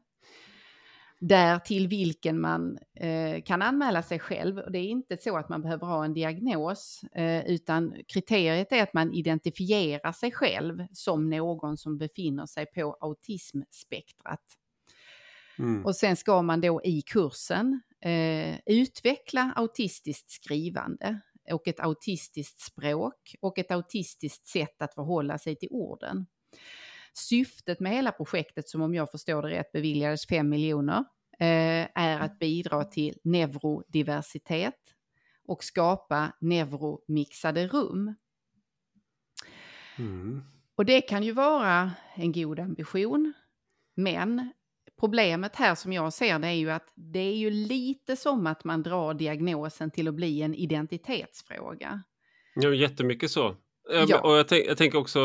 [1.22, 4.58] där till vilken man eh, kan anmäla sig själv.
[4.58, 8.82] Och det är inte så att man behöver ha en diagnos, eh, utan kriteriet är
[8.82, 14.44] att man identifierar sig själv som någon som befinner sig på autismspektrat.
[15.60, 15.86] Mm.
[15.86, 21.20] Och sen ska man då i kursen eh, utveckla autistiskt skrivande
[21.52, 26.26] och ett autistiskt språk och ett autistiskt sätt att förhålla sig till orden.
[27.12, 31.04] Syftet med hela projektet, som om jag förstår det rätt beviljades 5 miljoner,
[31.38, 34.94] eh, är att bidra till neurodiversitet
[35.44, 38.14] och skapa neuromixade rum.
[39.98, 40.42] Mm.
[40.74, 43.32] Och det kan ju vara en god ambition,
[43.94, 44.52] men
[45.00, 48.64] problemet här som jag ser det är ju att det är ju lite som att
[48.64, 52.02] man drar diagnosen till att bli en identitetsfråga.
[52.54, 53.56] Ja, jättemycket så.
[54.08, 54.20] Ja.
[54.20, 55.18] Och jag, tänk, jag tänker också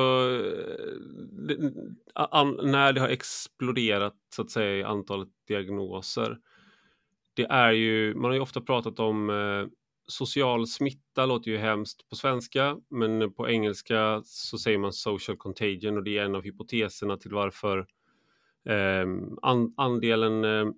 [2.15, 6.37] eh, när det har exploderat så att säga i antalet diagnoser.
[7.33, 9.67] Det är ju, man har ju ofta pratat om eh,
[10.07, 15.97] social smitta, låter ju hemskt på svenska, men på engelska så säger man social contagion
[15.97, 17.85] och det är en av hypoteserna till varför
[18.69, 20.73] Ehm, an, andelen, ehm,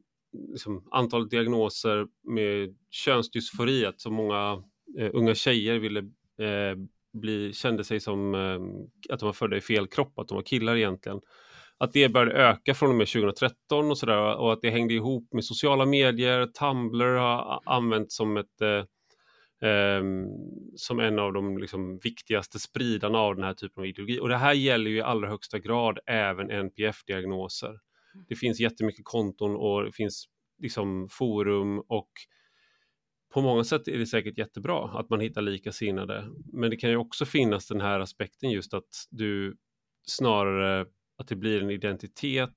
[0.52, 4.64] liksom, antalet diagnoser med könsdysfori, att så många
[5.00, 6.00] eh, unga tjejer ville
[6.40, 6.78] eh,
[7.14, 10.44] bli, kände sig som eh, att de var födda i fel kropp, att de var
[10.44, 11.22] killar egentligen.
[11.80, 15.34] Att det började öka från och med 2013 och sådär och att det hängde ihop
[15.34, 16.46] med sociala medier.
[16.46, 18.84] Tumblr har använts som ett eh,
[19.62, 20.28] Ehm,
[20.76, 24.20] som en av de liksom, viktigaste spridarna av den här typen av ideologi.
[24.20, 27.80] Och det här gäller ju i allra högsta grad även NPF-diagnoser.
[28.30, 30.26] Det finns jättemycket konton och det finns
[30.60, 32.10] liksom forum och
[33.34, 36.28] på många sätt är det säkert jättebra att man hittar likasinnade.
[36.54, 39.58] Men det kan ju också finnas den här aspekten just att du
[40.04, 40.86] snarare
[41.18, 42.56] att det blir en identitet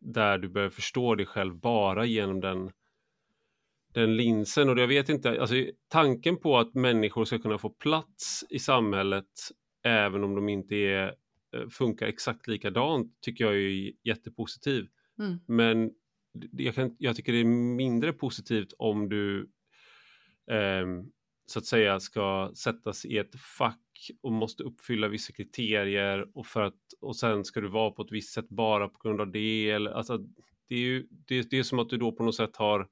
[0.00, 2.70] där du börjar förstå dig själv bara genom den,
[3.92, 4.68] den linsen.
[4.68, 5.54] Och jag vet inte, alltså
[5.88, 9.26] tanken på att människor ska kunna få plats i samhället
[9.82, 11.14] även om de inte är,
[11.56, 14.86] eh, funkar exakt likadant tycker jag är jättepositiv.
[15.18, 15.40] Mm.
[15.46, 15.90] Men
[16.52, 19.50] jag, kan, jag tycker det är mindre positivt om du
[20.50, 20.86] eh,
[21.46, 26.62] så att säga ska sättas i ett fack och måste uppfylla vissa kriterier och, för
[26.62, 29.70] att, och sen ska du vara på ett visst sätt bara på grund av det.
[29.70, 30.18] Eller, alltså,
[30.68, 32.88] det, är ju, det, det är som att du då på något sätt har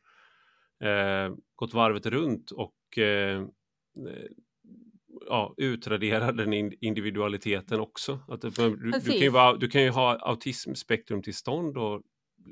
[0.80, 3.46] eh, gått varvet runt och eh,
[5.26, 8.18] ja, utraderar den individualiteten också.
[8.28, 12.02] Att, du, du, kan ju vara, du kan ju ha autismspektrumtillstånd och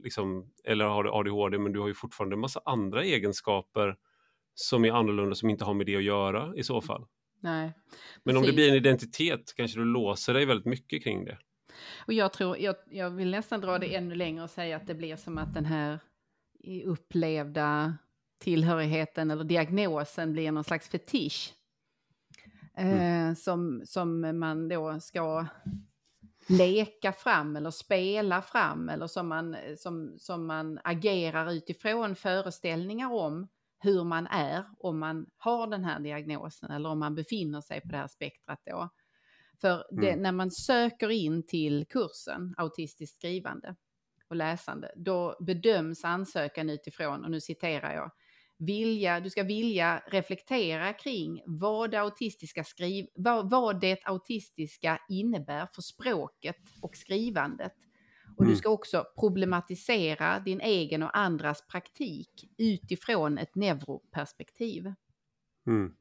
[0.04, 3.96] liksom, eller har du ADHD men du har ju fortfarande en massa andra egenskaper
[4.54, 6.82] som är annorlunda som inte har med det att göra i så mm.
[6.82, 7.06] fall.
[7.40, 7.72] Nej,
[8.22, 11.38] Men om det blir en identitet kanske du låser dig väldigt mycket kring det.
[12.06, 14.94] Och jag tror, jag, jag vill nästan dra det ännu längre och säga att det
[14.94, 15.98] blir som att den här
[16.84, 17.98] upplevda
[18.38, 21.54] tillhörigheten eller diagnosen blir någon slags fetisch.
[22.74, 23.28] Mm.
[23.30, 25.46] Eh, som, som man då ska
[26.48, 33.48] leka fram eller spela fram eller som man, som, som man agerar utifrån föreställningar om
[33.80, 37.88] hur man är om man har den här diagnosen eller om man befinner sig på
[37.88, 38.88] det här spektrat då.
[39.60, 40.22] För det, mm.
[40.22, 43.74] när man söker in till kursen autistiskt skrivande
[44.28, 48.10] och läsande, då bedöms ansökan utifrån, och nu citerar jag,
[48.58, 55.68] vilja, du ska vilja reflektera kring vad det autistiska, skriv, vad, vad det autistiska innebär
[55.74, 57.72] för språket och skrivandet
[58.38, 58.54] och mm.
[58.54, 64.92] du ska också problematisera din egen och andras praktik utifrån ett neuroperspektiv.
[65.66, 65.94] Mm.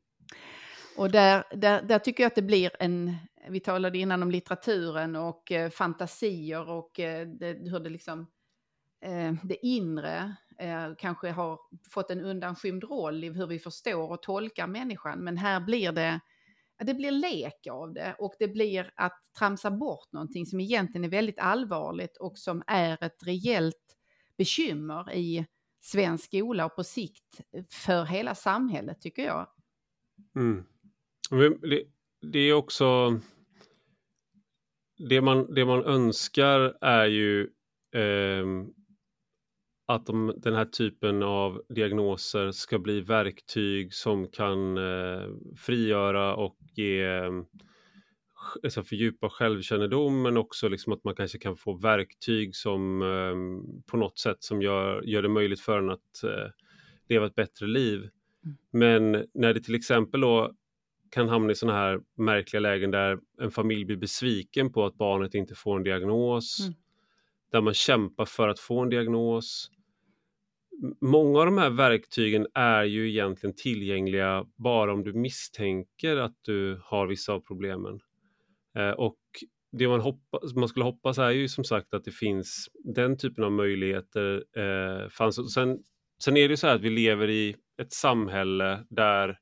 [0.98, 3.16] Och där, där, där, tycker jag att det blir en,
[3.50, 8.28] vi talade innan om litteraturen och eh, fantasier och eh, det, hur det liksom,
[9.08, 11.60] eh, det inre eh, kanske har
[11.92, 15.20] fått en undanskymd roll i hur vi förstår och tolkar människan.
[15.20, 16.20] Men här blir det
[16.86, 21.10] det blir lek av det och det blir att tramsa bort någonting som egentligen är
[21.10, 23.98] väldigt allvarligt och som är ett rejält
[24.38, 25.46] bekymmer i
[25.82, 29.48] svensk skola och på sikt för hela samhället tycker jag.
[30.36, 30.66] Mm.
[31.62, 31.84] Det,
[32.32, 33.20] det, är också
[35.10, 37.42] det man, det man önskar är ju
[37.92, 38.46] eh,
[39.88, 46.58] att de, den här typen av diagnoser ska bli verktyg som kan eh, frigöra och
[46.76, 47.30] ge
[48.64, 53.98] alltså fördjupa självkännedom men också liksom att man kanske kan få verktyg som eh, på
[53.98, 56.52] något sätt som gör, gör det möjligt för en att eh,
[57.10, 58.00] leva ett bättre liv.
[58.00, 58.58] Mm.
[58.72, 60.54] Men när det till exempel då
[61.12, 65.34] kan hamna i sådana här märkliga lägen där en familj blir besviken på att barnet
[65.34, 66.74] inte får en diagnos, mm.
[67.52, 69.72] där man kämpar för att få en diagnos,
[71.02, 76.82] många av de här verktygen är ju egentligen tillgängliga bara om du misstänker att du
[76.84, 78.00] har vissa av problemen.
[78.78, 79.20] Eh, och
[79.72, 83.44] det man, hoppas, man skulle hoppas är ju som sagt att det finns den typen
[83.44, 84.44] av möjligheter.
[84.58, 85.54] Eh, fanns.
[85.54, 85.80] Sen,
[86.24, 89.38] sen är det ju så här att vi lever i ett samhälle där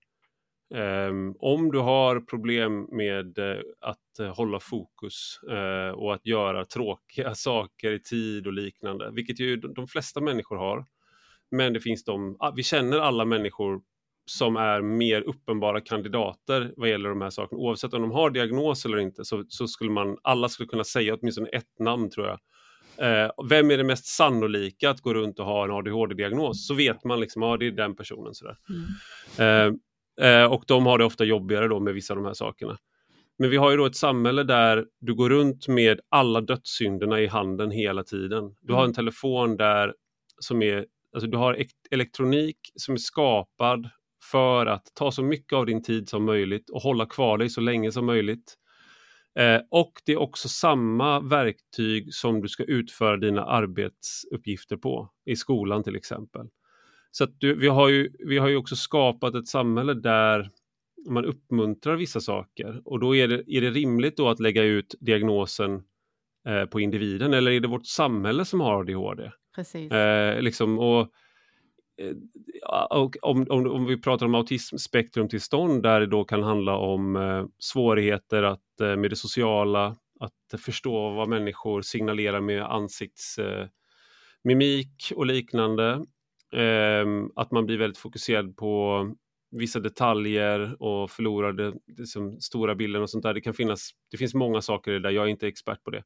[0.73, 6.65] Um, om du har problem med uh, att uh, hålla fokus uh, och att göra
[6.65, 10.85] tråkiga saker i tid och liknande, vilket ju de, de flesta människor har.
[11.55, 13.81] Men det finns de, ah, vi känner alla människor
[14.25, 17.61] som är mer uppenbara kandidater vad gäller de här sakerna.
[17.61, 21.13] Oavsett om de har diagnos eller inte så, så skulle man, alla skulle kunna säga
[21.15, 22.39] åtminstone ett namn tror jag.
[22.97, 26.67] Eh, vem är det mest sannolika att gå runt och ha en ADHD-diagnos?
[26.67, 28.33] Så vet man liksom, ja det är den personen.
[28.33, 28.57] Sådär.
[29.37, 29.79] Mm.
[30.17, 32.77] Eh, eh, och de har det ofta jobbigare då med vissa av de här sakerna.
[33.37, 37.27] Men vi har ju då ett samhälle där du går runt med alla dödssynderna i
[37.27, 38.55] handen hela tiden.
[38.61, 38.93] Du har en mm.
[38.93, 39.93] telefon där
[40.39, 40.85] som är,
[41.15, 43.89] alltså du har elektronik som är skapad
[44.31, 47.61] för att ta så mycket av din tid som möjligt och hålla kvar dig så
[47.61, 48.55] länge som möjligt.
[49.39, 55.35] Eh, och det är också samma verktyg som du ska utföra dina arbetsuppgifter på, i
[55.35, 56.47] skolan till exempel.
[57.11, 60.49] Så du, vi, har ju, vi har ju också skapat ett samhälle där
[61.09, 64.95] man uppmuntrar vissa saker och då är det, är det rimligt då att lägga ut
[64.99, 65.83] diagnosen
[66.47, 69.31] eh, på individen eller är det vårt samhälle som har ADHD?
[69.55, 69.91] Precis.
[69.91, 70.99] Eh, liksom, och
[72.01, 72.15] eh,
[72.89, 77.45] och om, om, om, vi pratar om autismspektrumtillstånd där det då kan handla om eh,
[77.59, 85.25] svårigheter att, eh, med det sociala, att förstå vad människor signalerar med ansiktsmimik eh, och
[85.25, 86.05] liknande.
[86.53, 89.05] Ehm, att man blir väldigt fokuserad på
[89.51, 93.33] vissa detaljer och förlorar liksom, stora bilden och sånt där.
[93.33, 95.91] Det kan finnas, det finns många saker i det där, jag är inte expert på
[95.91, 96.03] det.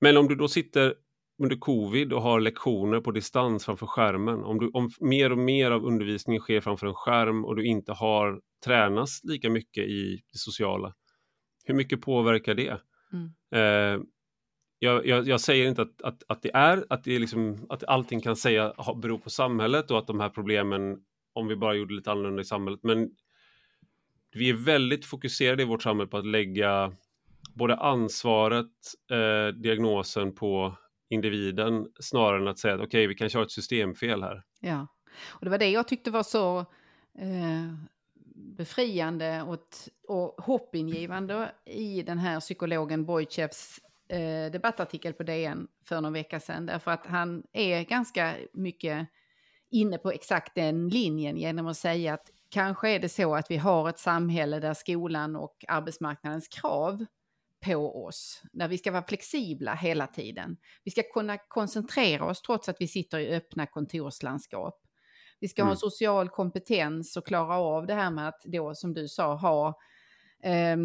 [0.00, 0.94] Men om du då sitter
[1.42, 5.70] under covid och har lektioner på distans framför skärmen, om, du, om mer och mer
[5.70, 10.38] av undervisningen sker framför en skärm och du inte har tränats lika mycket i det
[10.38, 10.94] sociala,
[11.64, 12.80] hur mycket påverkar det?
[13.12, 13.32] Mm.
[13.54, 14.02] Eh,
[14.78, 17.84] jag, jag, jag, säger inte att, att, att det är, att, det är liksom, att
[17.84, 20.98] allting kan säga beror på samhället och att de här problemen,
[21.32, 23.10] om vi bara gjorde lite annorlunda i samhället, men
[24.34, 26.92] vi är väldigt fokuserade i vårt samhälle på att lägga
[27.54, 28.70] både ansvaret,
[29.10, 30.76] eh, diagnosen på
[31.12, 34.42] individen snarare än att säga att okej, okay, vi kanske har ett systemfel här.
[34.60, 34.86] Ja,
[35.28, 36.58] och det var det jag tyckte var så
[37.18, 37.74] eh,
[38.34, 39.66] befriande och,
[40.08, 46.66] och hoppingivande i den här psykologen Bojtjevs eh, debattartikel på DN för någon vecka sedan.
[46.66, 49.08] Därför att han är ganska mycket
[49.70, 53.56] inne på exakt den linjen genom att säga att kanske är det så att vi
[53.56, 57.04] har ett samhälle där skolan och arbetsmarknadens krav
[57.64, 60.56] på oss, där vi ska vara flexibla hela tiden.
[60.84, 64.82] Vi ska kunna koncentrera oss trots att vi sitter i öppna kontorslandskap.
[65.40, 65.68] Vi ska mm.
[65.68, 69.78] ha social kompetens och klara av det här med att då, som du sa, ha
[70.42, 70.76] eh,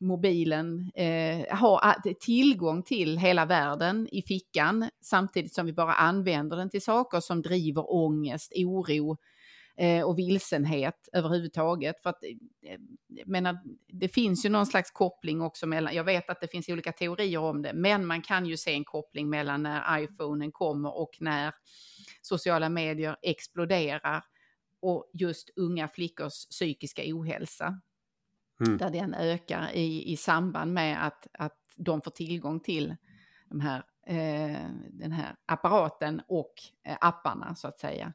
[0.00, 6.70] mobilen, eh, ha tillgång till hela världen i fickan samtidigt som vi bara använder den
[6.70, 9.16] till saker som driver ångest, oro,
[10.04, 12.02] och vilsenhet överhuvudtaget.
[12.02, 12.24] För att,
[12.62, 12.78] eh,
[13.26, 13.58] menar,
[13.88, 17.40] det finns ju någon slags koppling också mellan, jag vet att det finns olika teorier
[17.40, 21.54] om det, men man kan ju se en koppling mellan när iPhonen kommer och när
[22.22, 24.24] sociala medier exploderar
[24.80, 27.80] och just unga flickors psykiska ohälsa.
[28.66, 28.78] Mm.
[28.78, 32.96] Där den ökar i, i samband med att, att de får tillgång till
[33.48, 33.82] de här eh,
[34.90, 36.54] den här apparaten och
[36.86, 38.12] eh, apparna så att säga.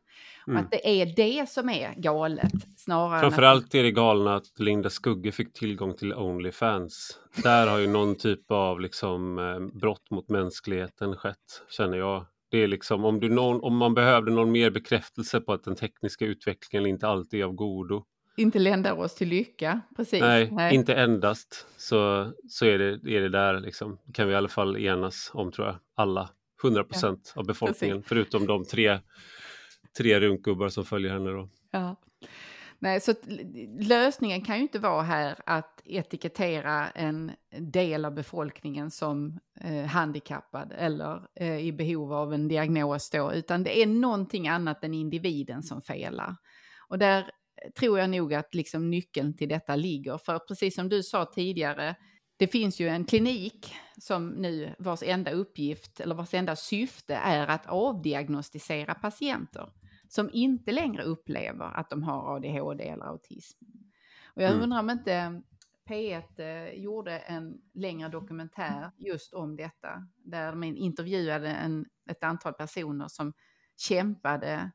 [0.47, 0.57] Mm.
[0.57, 4.89] Och att det är det som är galet snarare Framförallt är det galna att Linda
[4.89, 7.19] Skugge fick tillgång till Onlyfans.
[7.43, 12.25] Där har ju någon typ av liksom, eh, brott mot mänskligheten skett, känner jag.
[12.51, 15.75] Det är liksom om, du någon, om man behövde någon mer bekräftelse på att den
[15.75, 18.05] tekniska utvecklingen inte alltid är av godo
[18.37, 19.81] inte ländar oss till lycka.
[19.95, 20.21] Precis.
[20.21, 23.99] Nej, Nej, inte endast så, så är, det, är det där liksom.
[24.13, 25.75] kan vi i alla fall enas om tror jag.
[25.95, 26.29] Alla,
[26.63, 28.09] 100 procent ja, av befolkningen precis.
[28.09, 28.99] förutom de tre,
[29.97, 31.49] tre runkgubbar som följer henne då.
[31.71, 31.95] Ja.
[32.79, 33.13] Nej, så
[33.79, 40.73] lösningen kan ju inte vara här att etikettera en del av befolkningen som eh, handikappad
[40.77, 45.63] eller eh, i behov av en diagnos då, utan det är någonting annat än individen
[45.63, 46.35] som felar.
[46.89, 47.31] Och där
[47.79, 50.17] tror jag nog att liksom nyckeln till detta ligger.
[50.17, 51.95] För precis som du sa tidigare,
[52.37, 57.47] det finns ju en klinik som nu vars enda uppgift eller vars enda syfte är
[57.47, 59.69] att avdiagnostisera patienter
[60.07, 63.65] som inte längre upplever att de har ADHD eller autism.
[64.35, 64.63] Och jag mm.
[64.63, 65.41] undrar om inte
[65.89, 72.53] P1 eh, gjorde en längre dokumentär just om detta, där de intervjuade en, ett antal
[72.53, 73.33] personer som
[73.77, 74.71] kämpade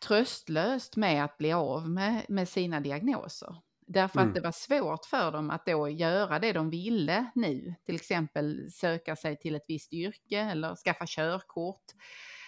[0.00, 3.56] tröstlöst med att bli av med, med sina diagnoser.
[3.86, 4.28] Därför mm.
[4.28, 7.74] att det var svårt för dem att då göra det de ville nu.
[7.86, 11.84] Till exempel söka sig till ett visst yrke eller skaffa körkort.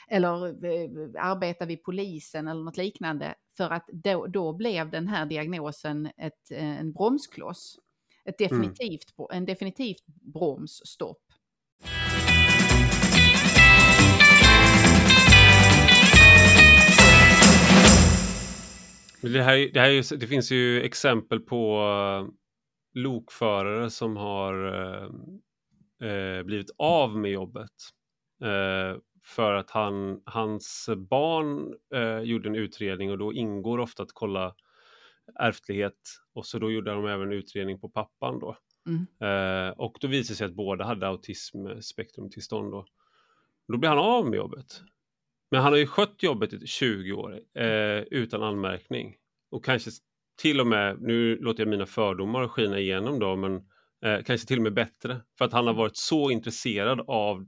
[0.08, 0.90] Eller eh,
[1.24, 3.34] arbeta vid polisen eller något liknande.
[3.56, 7.78] För att då, då blev den här diagnosen ett, eh, en bromskloss.
[8.24, 8.62] Ett mm.
[8.62, 9.28] definitivt, mm.
[9.30, 11.22] En definitivt bromsstopp.
[19.22, 22.28] Det, här, det, här, det finns ju exempel på uh,
[22.94, 25.10] lokförare som har uh,
[26.02, 27.72] uh, blivit av med jobbet.
[29.24, 31.74] för att han, hans barn
[32.24, 34.54] gjorde en utredning och då ingår ofta att kolla
[35.40, 36.00] ärftlighet
[36.34, 38.56] och så då gjorde de även utredning på pappan då.
[38.86, 39.74] Mm.
[39.76, 42.86] och då visade sig att båda hade autismspektrumtillstånd då.
[43.68, 44.82] Då blev han av med jobbet.
[45.50, 49.14] Men han har ju skött jobbet i 20 år eh, utan anmärkning.
[49.50, 49.90] Och kanske
[50.40, 53.54] till och med, nu låter jag mina fördomar skina igenom då, men
[54.04, 55.20] eh, kanske till och med bättre.
[55.38, 57.46] För att han har varit så intresserad av,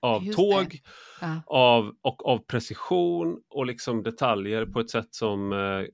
[0.00, 0.80] av tåg
[1.20, 1.42] ja.
[1.46, 5.86] av, och av precision och liksom detaljer på ett sätt som eh,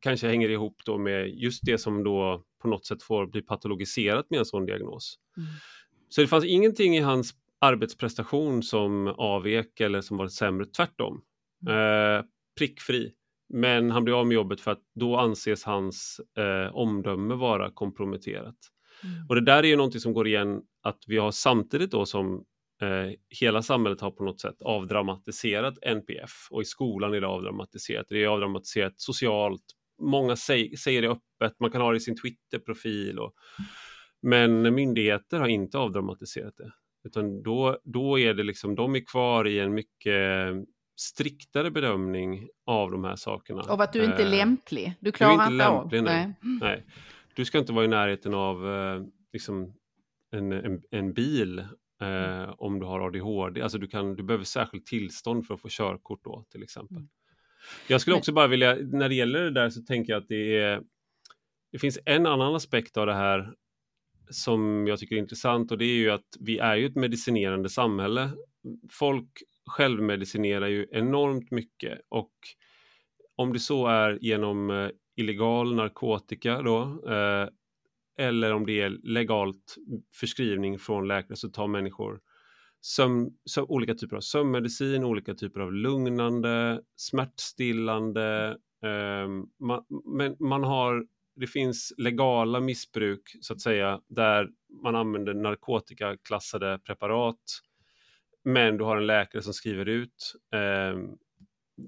[0.00, 4.30] kanske hänger ihop då med just det som då på något sätt får bli patologiserat
[4.30, 5.18] med en sån diagnos.
[5.36, 5.48] Mm.
[6.08, 7.34] Så det fanns ingenting i hans
[7.64, 11.22] arbetsprestation som avvek eller som var sämre, tvärtom.
[11.66, 12.18] Mm.
[12.18, 12.24] Eh,
[12.58, 13.12] prickfri.
[13.48, 18.56] Men han blir av med jobbet för att då anses hans eh, omdöme vara komprometterat.
[19.04, 19.26] Mm.
[19.28, 22.44] Och det där är ju någonting som går igen att vi har samtidigt då som
[22.82, 28.06] eh, hela samhället har på något sätt avdramatiserat NPF och i skolan är det avdramatiserat.
[28.08, 29.64] Det är avdramatiserat socialt.
[30.02, 33.18] Många säg, säger det öppet, man kan ha det i sin Twitter-profil.
[33.18, 33.34] Och,
[34.22, 36.72] men myndigheter har inte avdramatiserat det.
[37.04, 40.54] Utan då, då är det liksom, de är kvar i en mycket
[40.96, 43.62] striktare bedömning av de här sakerna.
[43.62, 44.94] Av att du inte är eh, lämplig?
[45.00, 46.04] Du klarar du är inte, inte lämplig, av?
[46.04, 46.34] Nej.
[46.60, 46.84] nej.
[47.34, 49.02] Du ska inte vara i närheten av eh,
[49.32, 49.74] liksom
[50.30, 51.58] en, en, en bil
[52.00, 53.62] eh, om du har ADHD.
[53.62, 56.96] Alltså du, kan, du behöver särskilt tillstånd för att få körkort då till exempel.
[56.96, 57.08] Mm.
[57.88, 60.56] Jag skulle också bara vilja, när det gäller det där så tänker jag att det
[60.58, 60.82] är
[61.72, 63.54] det finns en annan aspekt av det här
[64.30, 67.68] som jag tycker är intressant och det är ju att vi är ju ett medicinerande
[67.68, 68.30] samhälle.
[68.90, 69.28] Folk
[69.66, 72.32] självmedicinerar ju enormt mycket och
[73.36, 77.48] om det så är genom eh, illegal narkotika då eh,
[78.18, 79.76] eller om det är legalt
[80.14, 82.20] förskrivning från läkare så tar människor
[82.84, 88.56] sömn, sömn, olika typer av sömnmedicin, olika typer av lugnande, smärtstillande.
[88.82, 91.06] Ehm, man, men man har
[91.36, 94.48] det finns legala missbruk så att säga där
[94.82, 97.40] man använder narkotikaklassade preparat
[98.44, 100.98] men du har en läkare som skriver ut eh,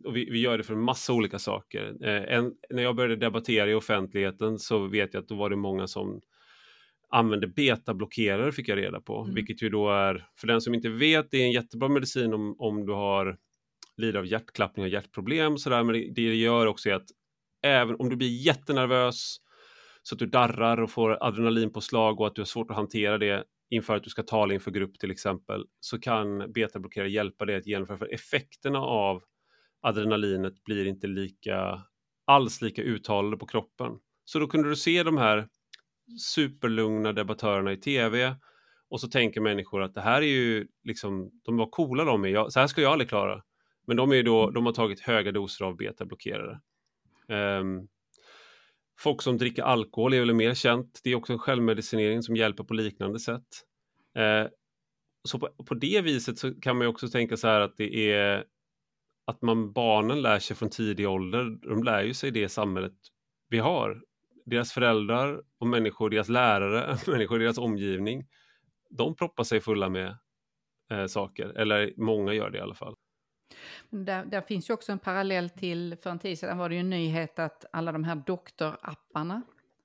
[0.05, 1.97] och vi, vi, gör det för en massa olika saker.
[2.01, 5.57] Eh, en, när jag började debattera i offentligheten så vet jag att då var det
[5.57, 6.21] många som
[7.09, 9.35] använde betablockerare fick jag reda på, mm.
[9.35, 12.57] vilket ju då är, för den som inte vet, det är en jättebra medicin om,
[12.59, 13.39] om du har
[13.97, 17.07] lider av hjärtklappning och hjärtproblem sådär, men det, det gör också att
[17.67, 19.37] även om du blir jättenervös
[20.03, 23.45] så att du darrar och får adrenalinpåslag och att du har svårt att hantera det
[23.71, 27.67] inför att du ska tala inför grupp till exempel, så kan betablockerare hjälpa dig att
[27.67, 29.23] genomföra, för effekterna av
[29.83, 31.83] adrenalinet blir inte lika,
[32.25, 33.93] alls lika uttalade på kroppen.
[34.25, 35.49] Så då kunde du se de här
[36.21, 38.37] superlugna debattörerna i tv
[38.89, 42.49] och så tänker människor att det här är ju liksom, de var coola de är,
[42.49, 43.43] så här ska jag aldrig klara.
[43.87, 46.61] Men de, är då, de har tagit höga doser av betablockerare.
[47.29, 47.89] Um,
[49.01, 51.01] folk som dricker alkohol är väl mer känt.
[51.05, 53.47] Det är också en självmedicinering som hjälper på liknande sätt.
[54.19, 54.49] Uh,
[55.29, 58.45] så på, på, det viset så kan man också tänka så här att det är
[59.27, 61.45] att man barnen lär sig från tidig ålder.
[61.69, 62.95] De lär ju sig det samhället
[63.49, 64.03] vi har.
[64.45, 68.27] Deras föräldrar och människor, deras lärare, människor i deras omgivning.
[68.91, 70.19] De proppar sig fulla med
[70.91, 72.95] eh, saker, eller många gör det i alla fall.
[73.91, 76.81] Där, där, finns ju också en parallell till, för en tid sedan var det ju
[76.81, 79.43] en nyhet att alla de här doktorapparna,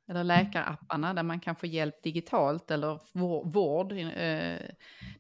[0.08, 3.00] eller läkarapparna där man kan få hjälp digitalt eller
[3.52, 4.70] vård eh,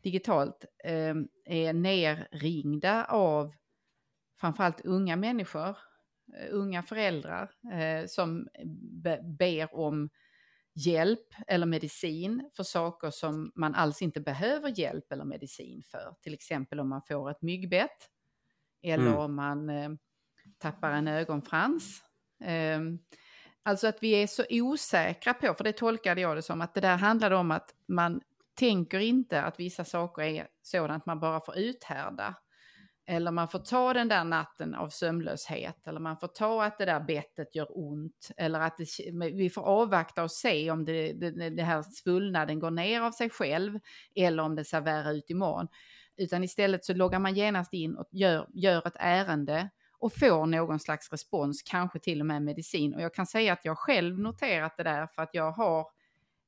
[0.01, 1.15] digitalt, eh,
[1.45, 3.53] är nerringda av
[4.39, 5.69] framförallt unga människor,
[6.37, 8.47] eh, unga föräldrar eh, som
[9.03, 10.09] be ber om
[10.73, 16.15] hjälp eller medicin för saker som man alls inte behöver hjälp eller medicin för.
[16.21, 18.09] Till exempel om man får ett myggbett
[18.83, 19.17] eller mm.
[19.19, 19.89] om man eh,
[20.57, 22.03] tappar en ögonfrans.
[22.43, 22.79] Eh,
[23.63, 26.81] alltså att vi är så osäkra på, för det tolkade jag det som, att det
[26.81, 28.21] där handlade om att man
[28.53, 32.35] tänker inte att vissa saker är sådant man bara får uthärda.
[33.05, 35.87] Eller man får ta den där natten av sömnlöshet.
[35.87, 38.31] Eller man får ta att det där bettet gör ont.
[38.37, 42.71] Eller att det, vi får avvakta och se om det, det, det här svullnaden går
[42.71, 43.79] ner av sig själv.
[44.15, 45.67] Eller om det ser värre ut imorgon.
[46.21, 49.69] Utan istället så loggar man genast in och gör, gör ett ärende
[49.99, 52.95] och får någon slags respons, kanske till och med medicin.
[52.95, 55.79] Och jag kan säga att jag själv noterat det där för att jag har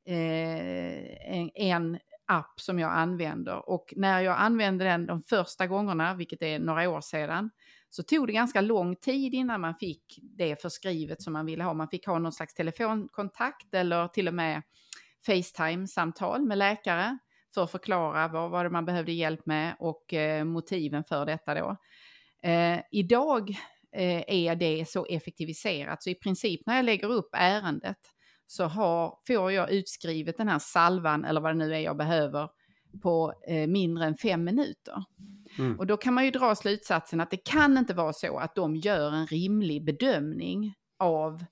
[0.06, 6.14] eh, en, en app som jag använder och när jag använde den de första gångerna,
[6.14, 7.50] vilket är några år sedan,
[7.90, 11.74] så tog det ganska lång tid innan man fick det förskrivet som man ville ha.
[11.74, 14.62] Man fick ha någon slags telefonkontakt eller till och med
[15.26, 17.18] Facetime-samtal med läkare
[17.54, 21.78] för att förklara vad, vad man behövde hjälp med och eh, motiven för detta då.
[22.50, 23.50] Eh, idag
[23.96, 27.98] eh, är det så effektiviserat så i princip när jag lägger upp ärendet
[28.46, 32.50] så har, får jag utskrivet den här salvan eller vad det nu är jag behöver
[33.02, 35.04] på eh, mindre än fem minuter.
[35.60, 35.80] Mm.
[35.80, 38.76] Och då kan man ju dra slutsatsen att det kan inte vara så att de
[38.76, 41.46] gör en rimlig bedömning av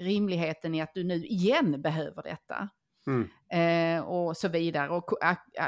[0.00, 2.68] rimligheten i att du nu igen behöver detta.
[3.08, 3.28] Mm.
[3.50, 4.88] Eh, och så vidare.
[4.88, 5.12] Och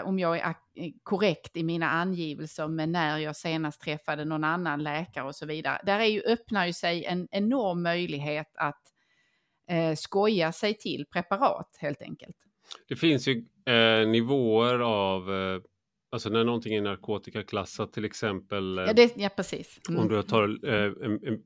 [0.05, 0.55] om jag är
[1.03, 5.80] korrekt i mina angivelser med när jag senast träffade någon annan läkare och så vidare.
[5.84, 8.82] Där är ju, öppnar ju sig en enorm möjlighet att
[9.70, 12.36] eh, skoja sig till preparat helt enkelt.
[12.88, 15.61] Det finns ju eh, nivåer av eh,
[16.12, 18.76] Alltså när någonting är narkotikaklassat till exempel.
[18.86, 19.80] Ja, det, ja precis.
[19.88, 20.00] Mm.
[20.00, 21.42] Om du tar eh, en, en,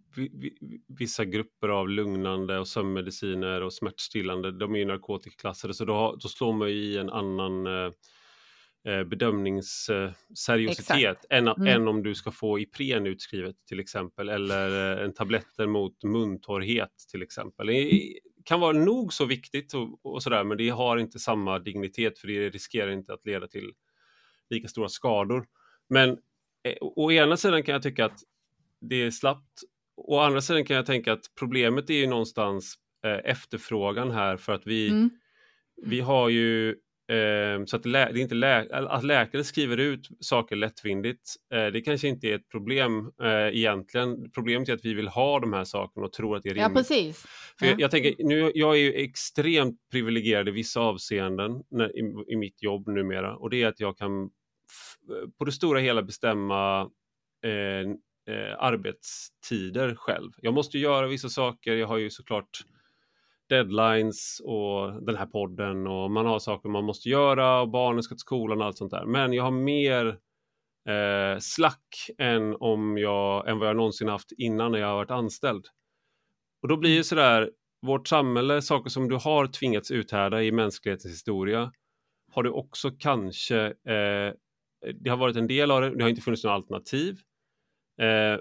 [0.99, 6.29] vissa grupper av lugnande och sömnmediciner och smärtstillande, de är ju narkotikaklassade så då, då
[6.29, 7.91] slår man ju i en annan eh,
[8.87, 11.67] eh bedömningsseriositet än, mm.
[11.67, 16.95] än om du ska få Ipren utskrivet till exempel eller eh, en tabletter mot muntorrhet
[17.11, 17.67] till exempel.
[17.67, 18.13] Det
[18.45, 22.29] kan vara nog så viktigt och, och sådär men det har inte samma dignitet för
[22.29, 23.73] det riskerar inte att leda till
[24.51, 25.47] lika stora skador.
[25.89, 26.11] Men
[26.63, 28.21] eh, å ena sidan kan jag tycka att
[28.81, 29.61] det är slappt.
[29.97, 32.75] Å andra sidan kan jag tänka att problemet är ju någonstans
[33.05, 35.11] eh, efterfrågan här för att vi, mm.
[35.83, 36.77] vi har ju
[37.67, 42.09] så att, det är inte lä att läkare skriver ut saker lättvindigt, eh, det kanske
[42.09, 44.31] inte är ett problem eh, egentligen.
[44.31, 46.71] Problemet är att vi vill ha de här sakerna och tror att det är rimligt.
[46.71, 47.27] Ja, precis.
[47.59, 47.71] För ja.
[47.71, 52.37] jag, jag, tänker, nu, jag är ju extremt privilegierad i vissa avseenden när, i, i
[52.37, 54.31] mitt jobb numera och det är att jag kan
[55.39, 56.81] på det stora hela bestämma
[57.45, 57.91] eh,
[58.35, 60.33] eh, arbetstider själv.
[60.37, 62.65] Jag måste göra vissa saker, jag har ju såklart
[63.49, 68.15] deadlines och den här podden och man har saker man måste göra och barnen ska
[68.15, 69.07] till skolan och allt sånt där.
[69.07, 70.07] Men jag har mer
[70.89, 75.11] eh, slack än, om jag, än vad jag någonsin haft innan när jag har varit
[75.11, 75.67] anställd.
[76.63, 77.51] Och då blir det sådär,
[77.87, 81.73] vårt samhälle, saker som du har tvingats uthärda i mänsklighetens historia,
[82.33, 84.33] har du också kanske eh,
[84.93, 87.19] det har varit en del av det, det har inte funnits några alternativ.
[88.01, 88.41] Eh,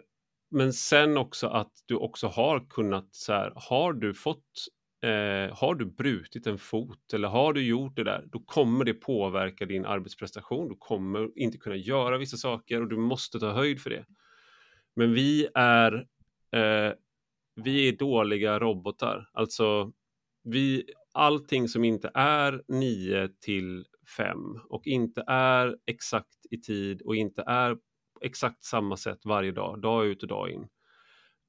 [0.51, 4.66] men sen också att du också har kunnat så här, har du fått,
[5.04, 8.93] eh, har du brutit en fot eller har du gjort det där, då kommer det
[8.93, 10.70] påverka din arbetsprestation.
[10.70, 14.06] Du kommer inte kunna göra vissa saker och du måste ta höjd för det.
[14.95, 15.93] Men vi är,
[16.56, 16.93] eh,
[17.56, 19.91] vi är dåliga robotar, alltså
[20.43, 20.84] vi,
[21.14, 23.86] allting som inte är 9 till
[24.18, 24.38] 5
[24.70, 27.78] och inte är exakt i tid och inte är
[28.22, 30.68] exakt samma sätt varje dag, dag ut och dag in,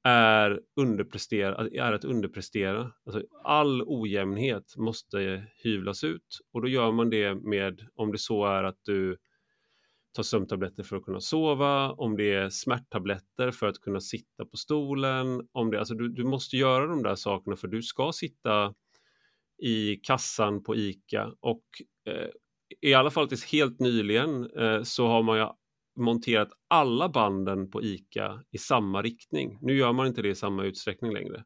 [0.05, 2.91] är, underprestera, är att underprestera.
[3.05, 8.45] Alltså all ojämnhet måste hyvlas ut och då gör man det med, om det så
[8.45, 9.17] är att du
[10.15, 14.57] tar sömntabletter för att kunna sova, om det är smärttabletter för att kunna sitta på
[14.57, 18.73] stolen, om det, alltså du, du måste göra de där sakerna för du ska sitta
[19.63, 21.63] i kassan på ICA och
[22.09, 22.29] eh,
[22.81, 25.47] i alla fall tills helt nyligen eh, så har man ju
[25.95, 29.59] monterat alla banden på ICA i samma riktning.
[29.61, 31.43] Nu gör man inte det i samma utsträckning längre.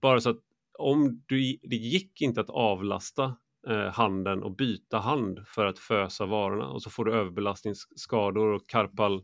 [0.00, 0.40] Bara så att
[0.78, 3.36] om du, det gick inte att avlasta
[3.68, 8.68] eh, handen och byta hand för att fösa varorna och så får du överbelastningsskador och
[8.68, 9.22] karpal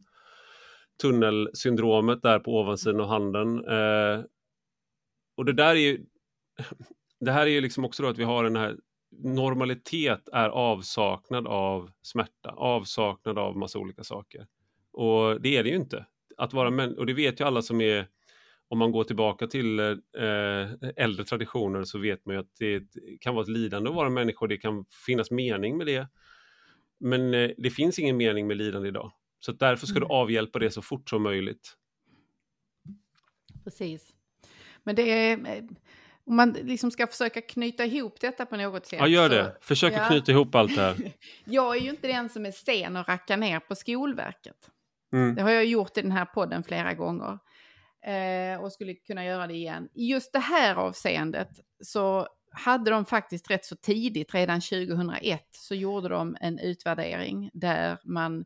[1.02, 3.64] tunnelsyndromet där på ovansidan av handen.
[3.68, 4.24] Eh,
[5.36, 6.04] och det där är ju
[7.20, 8.76] det här är ju liksom också då att vi har den här
[9.18, 14.46] normalitet är avsaknad av smärta, avsaknad av massa olika saker.
[14.92, 16.06] Och det är det ju inte.
[16.36, 18.08] Att vara män och det vet ju alla som är,
[18.68, 22.84] om man går tillbaka till eh, äldre traditioner så vet man ju att det
[23.20, 26.08] kan vara ett lidande att vara människa och det kan finnas mening med det.
[27.00, 29.12] Men eh, det finns ingen mening med lidande idag.
[29.40, 31.76] Så därför ska du avhjälpa det så fort som möjligt.
[33.64, 34.12] Precis.
[34.82, 35.68] Men det är
[36.26, 38.98] om man liksom ska försöka knyta ihop detta på något sätt.
[39.00, 39.56] Ja, gör det.
[39.60, 40.06] Försök ja.
[40.06, 40.96] knyta ihop allt det här.
[41.44, 44.70] jag är ju inte den som är sen och rackar ner på Skolverket.
[45.12, 45.34] Mm.
[45.34, 47.38] Det har jag gjort i den här podden flera gånger
[48.06, 49.88] eh, och skulle kunna göra det igen.
[49.94, 51.50] I just det här avseendet
[51.84, 57.98] så hade de faktiskt rätt så tidigt, redan 2001, så gjorde de en utvärdering där
[58.04, 58.44] man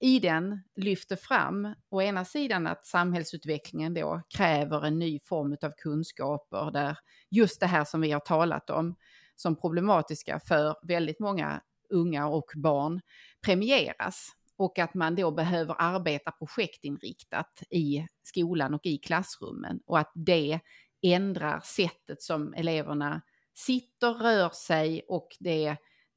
[0.00, 5.72] i den lyfter fram å ena sidan att samhällsutvecklingen då kräver en ny form av
[5.82, 6.98] kunskaper där
[7.30, 8.96] just det här som vi har talat om
[9.36, 13.00] som problematiska för väldigt många unga och barn
[13.44, 14.28] premieras.
[14.56, 20.60] Och att man då behöver arbeta projektinriktat i skolan och i klassrummen och att det
[21.02, 23.22] ändrar sättet som eleverna
[23.54, 25.76] sitter, rör sig och det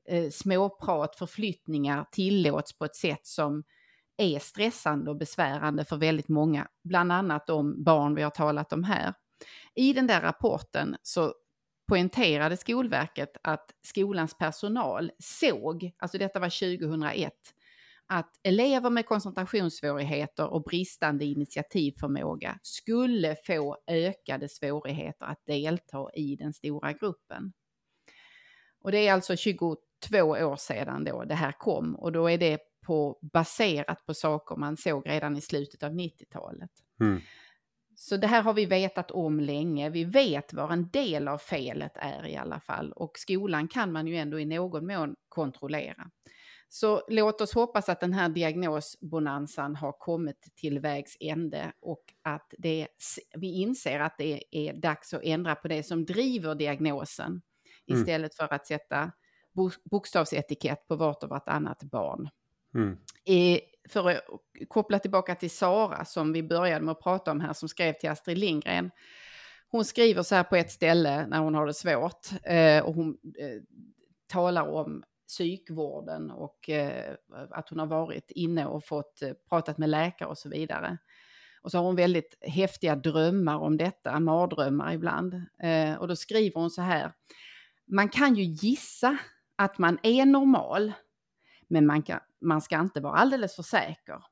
[0.09, 3.63] eh, småprat, förflyttningar tillåts på ett sätt som
[4.17, 8.83] är stressande och besvärande för väldigt många, bland annat de barn vi har talat om
[8.83, 9.13] här.
[9.75, 11.33] I den där rapporten så
[11.87, 17.33] poängterade Skolverket att skolans personal såg, alltså detta var 2001,
[18.07, 26.53] att elever med koncentrationssvårigheter och bristande initiativförmåga skulle få ökade svårigheter att delta i den
[26.53, 27.53] stora gruppen.
[28.81, 29.35] Och det är alltså
[30.09, 34.55] 22 år sedan då det här kom och då är det på, baserat på saker
[34.55, 36.71] man såg redan i slutet av 90-talet.
[36.99, 37.21] Mm.
[37.95, 39.89] Så det här har vi vetat om länge.
[39.89, 44.07] Vi vet var en del av felet är i alla fall och skolan kan man
[44.07, 46.11] ju ändå i någon mån kontrollera.
[46.69, 52.53] Så låt oss hoppas att den här diagnosbonanzan har kommit till vägs ände och att
[52.57, 52.87] det,
[53.35, 57.41] vi inser att det är dags att ändra på det som driver diagnosen
[57.87, 58.01] mm.
[58.01, 59.11] istället för att sätta
[59.83, 62.29] bokstavsetikett på vart och vartannat barn.
[62.75, 62.97] Mm.
[63.25, 64.21] I, för att
[64.67, 68.09] koppla tillbaka till Sara som vi började med att prata om här som skrev till
[68.09, 68.91] Astrid Lindgren.
[69.67, 73.17] Hon skriver så här på ett ställe när hon har det svårt eh, och hon
[73.37, 73.61] eh,
[74.27, 77.15] talar om psykvården och eh,
[77.49, 80.97] att hon har varit inne och fått eh, pratat med läkare och så vidare.
[81.61, 85.33] Och så har hon väldigt häftiga drömmar om detta, mardrömmar ibland.
[85.63, 87.13] Eh, och då skriver hon så här.
[87.87, 89.17] Man kan ju gissa
[89.64, 90.93] att man är normal,
[91.68, 94.24] men man, kan, man ska inte vara alldeles för säker.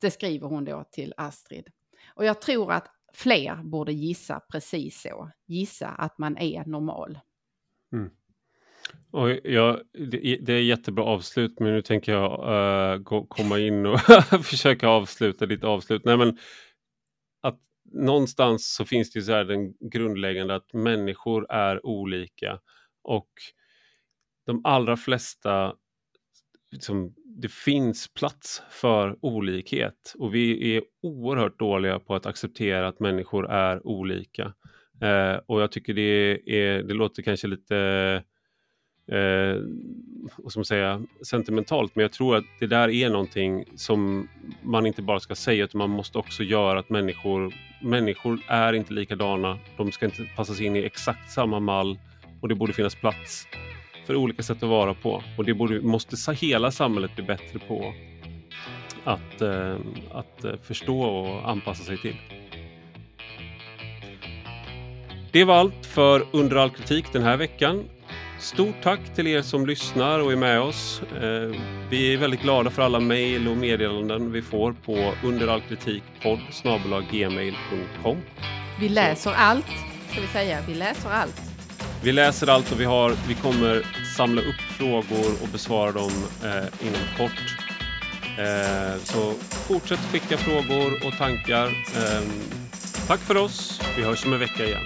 [0.00, 1.68] Det skriver hon då till Astrid.
[2.14, 5.30] Och jag tror att fler borde gissa precis så.
[5.46, 7.18] Gissa att man är normal.
[7.92, 8.10] Mm.
[9.10, 9.80] Och jag,
[10.42, 12.32] det, är jättebra avslut men nu tänker jag
[12.94, 14.00] uh, gå, komma in och
[14.44, 16.04] försöka avsluta ditt avslut.
[16.04, 16.38] Nej, men
[17.40, 17.60] att
[17.92, 22.60] någonstans så finns det så här den grundläggande att människor är olika
[23.02, 23.30] och
[24.46, 25.74] de allra flesta
[26.72, 33.00] liksom, det finns plats för olikhet och vi är oerhört dåliga på att acceptera att
[33.00, 34.54] människor är olika.
[35.00, 37.76] Eh, och jag tycker det, är, det låter kanske lite
[39.12, 39.56] eh,
[40.36, 44.28] vad ska man säga, sentimentalt men jag tror att det där är någonting som
[44.62, 48.92] man inte bara ska säga utan man måste också göra att människor, människor är inte
[48.92, 49.58] likadana.
[49.76, 51.98] De ska inte passas in i exakt samma mall
[52.40, 53.46] och det borde finnas plats
[54.06, 55.22] för olika sätt att vara på.
[55.38, 57.94] Och det borde, måste hela samhället bli bättre på
[59.04, 59.76] att, eh,
[60.12, 62.16] att eh, förstå och anpassa sig till.
[65.32, 67.84] Det var allt för Under all kritik den här veckan.
[68.38, 71.02] Stort tack till er som lyssnar och är med oss.
[71.02, 76.38] Eh, vi är väldigt glada för alla mejl och meddelanden vi får på underallkritikpodd
[77.10, 78.16] gmail.com.
[78.80, 79.66] Vi läser allt,
[80.10, 80.58] ska vi säga.
[80.68, 81.53] Vi läser allt.
[82.04, 83.82] Vi läser allt och vi, har, vi kommer
[84.16, 86.12] samla upp frågor och besvara dem
[86.44, 87.56] eh, inom kort.
[88.38, 89.32] Eh, så
[89.68, 91.66] fortsätt skicka frågor och tankar.
[91.66, 92.22] Eh,
[93.06, 93.80] tack för oss.
[93.96, 94.82] Vi hörs om en vecka igen.